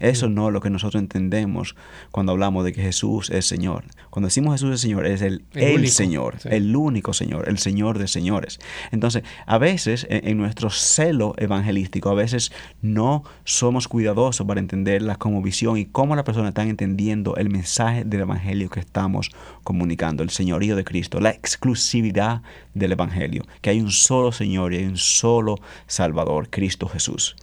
Eso 0.00 0.28
no 0.28 0.48
es 0.48 0.52
lo 0.52 0.60
que 0.60 0.70
nosotros 0.70 1.00
entendemos 1.00 1.76
cuando 2.10 2.32
hablamos 2.32 2.64
de 2.64 2.72
que 2.72 2.82
Jesús 2.82 3.30
es 3.30 3.46
Señor. 3.46 3.84
Cuando 4.08 4.26
decimos 4.26 4.54
Jesús 4.54 4.74
es 4.74 4.80
Señor, 4.80 5.06
es 5.06 5.22
el, 5.22 5.44
el, 5.52 5.88
Señor, 5.88 6.38
el 6.44 6.74
único 6.74 7.12
Señor, 7.12 7.48
el 7.48 7.58
Señor 7.58 7.98
de 7.98 8.08
señores. 8.08 8.58
Entonces, 8.90 9.22
a 9.46 9.58
veces 9.58 10.06
en, 10.08 10.38
nuestro 10.38 10.70
celo 10.70 11.34
evangelístico, 11.36 12.10
a 12.10 12.14
veces 12.14 12.50
no 12.82 13.24
somos 13.44 13.88
cuidadosos 13.88 14.46
para 14.46 14.60
entenderla 14.60 15.16
como 15.16 15.42
visión 15.42 15.76
y 15.76 15.84
cómo 15.84 16.16
las 16.16 16.24
personas 16.24 16.48
están 16.48 16.68
entendiendo 16.68 17.36
el 17.36 17.50
mensaje 17.50 18.04
del 18.04 18.22
Evangelio 18.22 18.70
que 18.70 18.80
estamos 18.80 19.30
comunicando, 19.62 20.22
el 20.22 20.30
señorío 20.30 20.76
de 20.76 20.84
Cristo, 20.84 21.20
la 21.20 21.30
exclusividad 21.30 22.42
del 22.74 22.92
Evangelio, 22.92 23.44
que 23.60 23.70
hay 23.70 23.80
un 23.80 23.90
solo 23.90 24.32
Señor 24.32 24.72
y 24.72 24.78
hay 24.78 24.86
un 24.86 24.96
solo 24.96 25.56
Salvador, 25.86 26.48
Cristo 26.50 26.88
Jesús. 26.88 27.36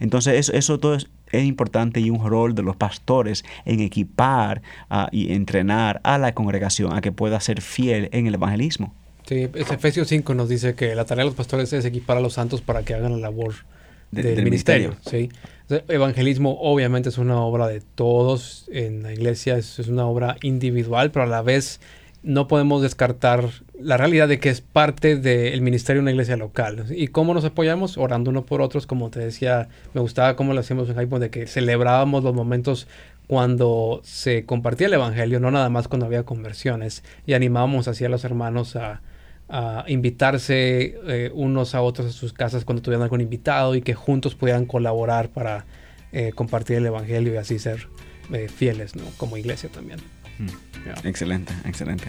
Entonces, 0.00 0.34
eso, 0.34 0.52
eso 0.52 0.78
todo 0.78 0.94
es 0.94 1.08
es 1.32 1.44
importante 1.44 2.00
y 2.00 2.10
un 2.10 2.24
rol 2.28 2.54
de 2.54 2.62
los 2.62 2.76
pastores 2.76 3.44
en 3.64 3.80
equipar 3.80 4.62
ah, 4.90 5.08
y 5.12 5.32
entrenar 5.32 6.00
a 6.04 6.18
la 6.18 6.34
congregación 6.34 6.92
a 6.92 7.00
que 7.00 7.12
pueda 7.12 7.40
ser 7.40 7.60
fiel 7.60 8.08
en 8.12 8.26
el 8.26 8.34
evangelismo. 8.34 8.94
Sí, 9.26 9.48
Efesios 9.54 10.08
5 10.08 10.34
nos 10.34 10.48
dice 10.48 10.74
que 10.74 10.94
la 10.94 11.04
tarea 11.04 11.24
de 11.24 11.30
los 11.30 11.36
pastores 11.36 11.72
es 11.72 11.84
equipar 11.84 12.16
a 12.16 12.20
los 12.20 12.32
santos 12.32 12.62
para 12.62 12.82
que 12.82 12.94
hagan 12.94 13.12
la 13.12 13.18
labor 13.18 13.54
del, 14.10 14.42
ministerio. 14.42 14.96
¿sí? 15.04 15.28
evangelismo 15.88 16.58
obviamente 16.62 17.10
es 17.10 17.18
una 17.18 17.42
obra 17.42 17.68
de 17.68 17.82
todos 17.94 18.66
en 18.72 19.02
la 19.02 19.12
iglesia, 19.12 19.58
es 19.58 19.78
una 19.86 20.06
obra 20.06 20.36
individual, 20.40 21.10
pero 21.10 21.24
a 21.24 21.28
la 21.28 21.42
vez 21.42 21.78
no 22.22 22.48
podemos 22.48 22.82
descartar 22.82 23.50
la 23.80 23.96
realidad 23.96 24.28
de 24.28 24.38
que 24.38 24.48
es 24.48 24.60
parte 24.60 25.16
del 25.16 25.60
ministerio 25.60 26.00
de 26.00 26.04
una 26.04 26.10
iglesia 26.10 26.36
local. 26.36 26.86
¿Y 26.90 27.08
cómo 27.08 27.34
nos 27.34 27.44
apoyamos? 27.44 27.96
Orando 27.96 28.30
uno 28.30 28.44
por 28.44 28.60
otros, 28.60 28.86
como 28.86 29.10
te 29.10 29.20
decía, 29.20 29.68
me 29.94 30.00
gustaba 30.00 30.36
cómo 30.36 30.52
lo 30.54 30.60
hacíamos 30.60 30.88
en 30.88 31.00
Hypo, 31.00 31.18
de 31.18 31.30
que 31.30 31.46
celebrábamos 31.46 32.24
los 32.24 32.34
momentos 32.34 32.88
cuando 33.26 34.00
se 34.04 34.44
compartía 34.46 34.86
el 34.86 34.94
Evangelio, 34.94 35.38
no 35.38 35.50
nada 35.50 35.68
más 35.68 35.86
cuando 35.86 36.06
había 36.06 36.24
conversiones, 36.24 37.04
y 37.26 37.34
animábamos 37.34 37.86
así 37.86 38.04
a 38.04 38.08
los 38.08 38.24
hermanos 38.24 38.76
a, 38.76 39.00
invitarse 39.86 40.98
eh, 41.06 41.30
unos 41.32 41.74
a 41.74 41.80
otros 41.80 42.08
a 42.08 42.12
sus 42.12 42.34
casas 42.34 42.66
cuando 42.66 42.82
tuvieran 42.82 43.02
algún 43.04 43.22
invitado 43.22 43.74
y 43.74 43.80
que 43.80 43.94
juntos 43.94 44.34
pudieran 44.34 44.66
colaborar 44.66 45.30
para 45.30 45.64
eh, 46.12 46.32
compartir 46.34 46.76
el 46.76 46.84
Evangelio 46.84 47.32
y 47.32 47.38
así 47.38 47.58
ser 47.58 47.88
eh, 48.30 48.48
fieles 48.54 48.94
¿no? 48.94 49.04
como 49.16 49.38
iglesia 49.38 49.70
también. 49.70 50.00
Mm. 50.38 51.06
Excelente, 51.06 51.54
excelente. 51.64 52.08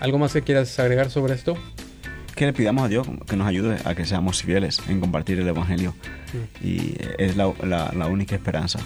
¿Algo 0.00 0.18
más 0.18 0.32
que 0.32 0.42
quieras 0.42 0.78
agregar 0.78 1.10
sobre 1.10 1.34
esto? 1.34 1.56
Que 2.34 2.46
le 2.46 2.52
pidamos 2.52 2.84
a 2.84 2.88
Dios 2.88 3.06
que 3.28 3.36
nos 3.36 3.48
ayude 3.48 3.78
a 3.84 3.94
que 3.94 4.06
seamos 4.06 4.42
fieles 4.42 4.80
en 4.88 5.00
compartir 5.00 5.40
el 5.40 5.48
Evangelio. 5.48 5.94
Mm. 6.32 6.66
Y 6.66 6.96
es 7.18 7.36
la, 7.36 7.52
la, 7.62 8.06
única 8.06 8.36
esperanza. 8.36 8.78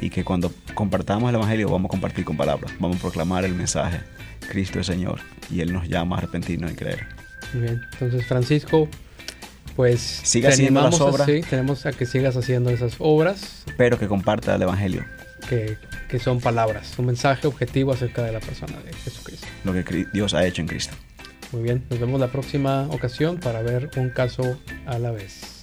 Y 0.00 0.10
que 0.10 0.22
cuando 0.22 0.52
compartamos 0.74 1.28
el 1.30 1.34
Evangelio 1.34 1.68
vamos 1.68 1.88
a 1.88 1.90
compartir 1.90 2.24
con 2.24 2.36
palabras. 2.36 2.72
Vamos 2.78 2.98
a 2.98 3.00
proclamar 3.00 3.44
el 3.44 3.54
mensaje. 3.54 4.00
Cristo 4.48 4.78
es 4.78 4.86
Señor. 4.86 5.20
Y 5.50 5.60
Él 5.60 5.72
nos 5.72 5.88
llama 5.88 6.16
a 6.16 6.18
arrepentirnos 6.20 6.70
y 6.70 6.74
creer. 6.74 7.08
Muy 7.52 7.62
bien. 7.62 7.80
Entonces, 7.92 8.24
Francisco, 8.26 8.88
pues 9.74 10.00
siga 10.00 10.50
haciendo 10.50 10.80
las 10.80 11.00
obras. 11.00 11.26
Sí, 11.26 11.40
tenemos 11.48 11.84
a 11.86 11.92
que 11.92 12.06
sigas 12.06 12.36
haciendo 12.36 12.70
esas 12.70 12.94
obras. 13.00 13.64
Pero 13.76 13.98
que 13.98 14.06
comparta 14.06 14.54
el 14.54 14.62
Evangelio. 14.62 15.04
Que 15.48 15.76
que 16.12 16.18
son 16.18 16.40
palabras, 16.40 16.98
un 16.98 17.06
mensaje 17.06 17.46
objetivo 17.46 17.90
acerca 17.90 18.22
de 18.22 18.32
la 18.32 18.40
persona 18.40 18.78
de 18.80 18.92
Jesucristo. 18.92 19.46
Lo 19.64 19.72
que 19.72 20.06
Dios 20.12 20.34
ha 20.34 20.44
hecho 20.44 20.60
en 20.60 20.68
Cristo. 20.68 20.94
Muy 21.52 21.62
bien, 21.62 21.86
nos 21.88 21.98
vemos 21.98 22.20
la 22.20 22.28
próxima 22.28 22.86
ocasión 22.90 23.38
para 23.38 23.62
ver 23.62 23.88
un 23.96 24.10
caso 24.10 24.58
a 24.84 24.98
la 24.98 25.10
vez. 25.10 25.61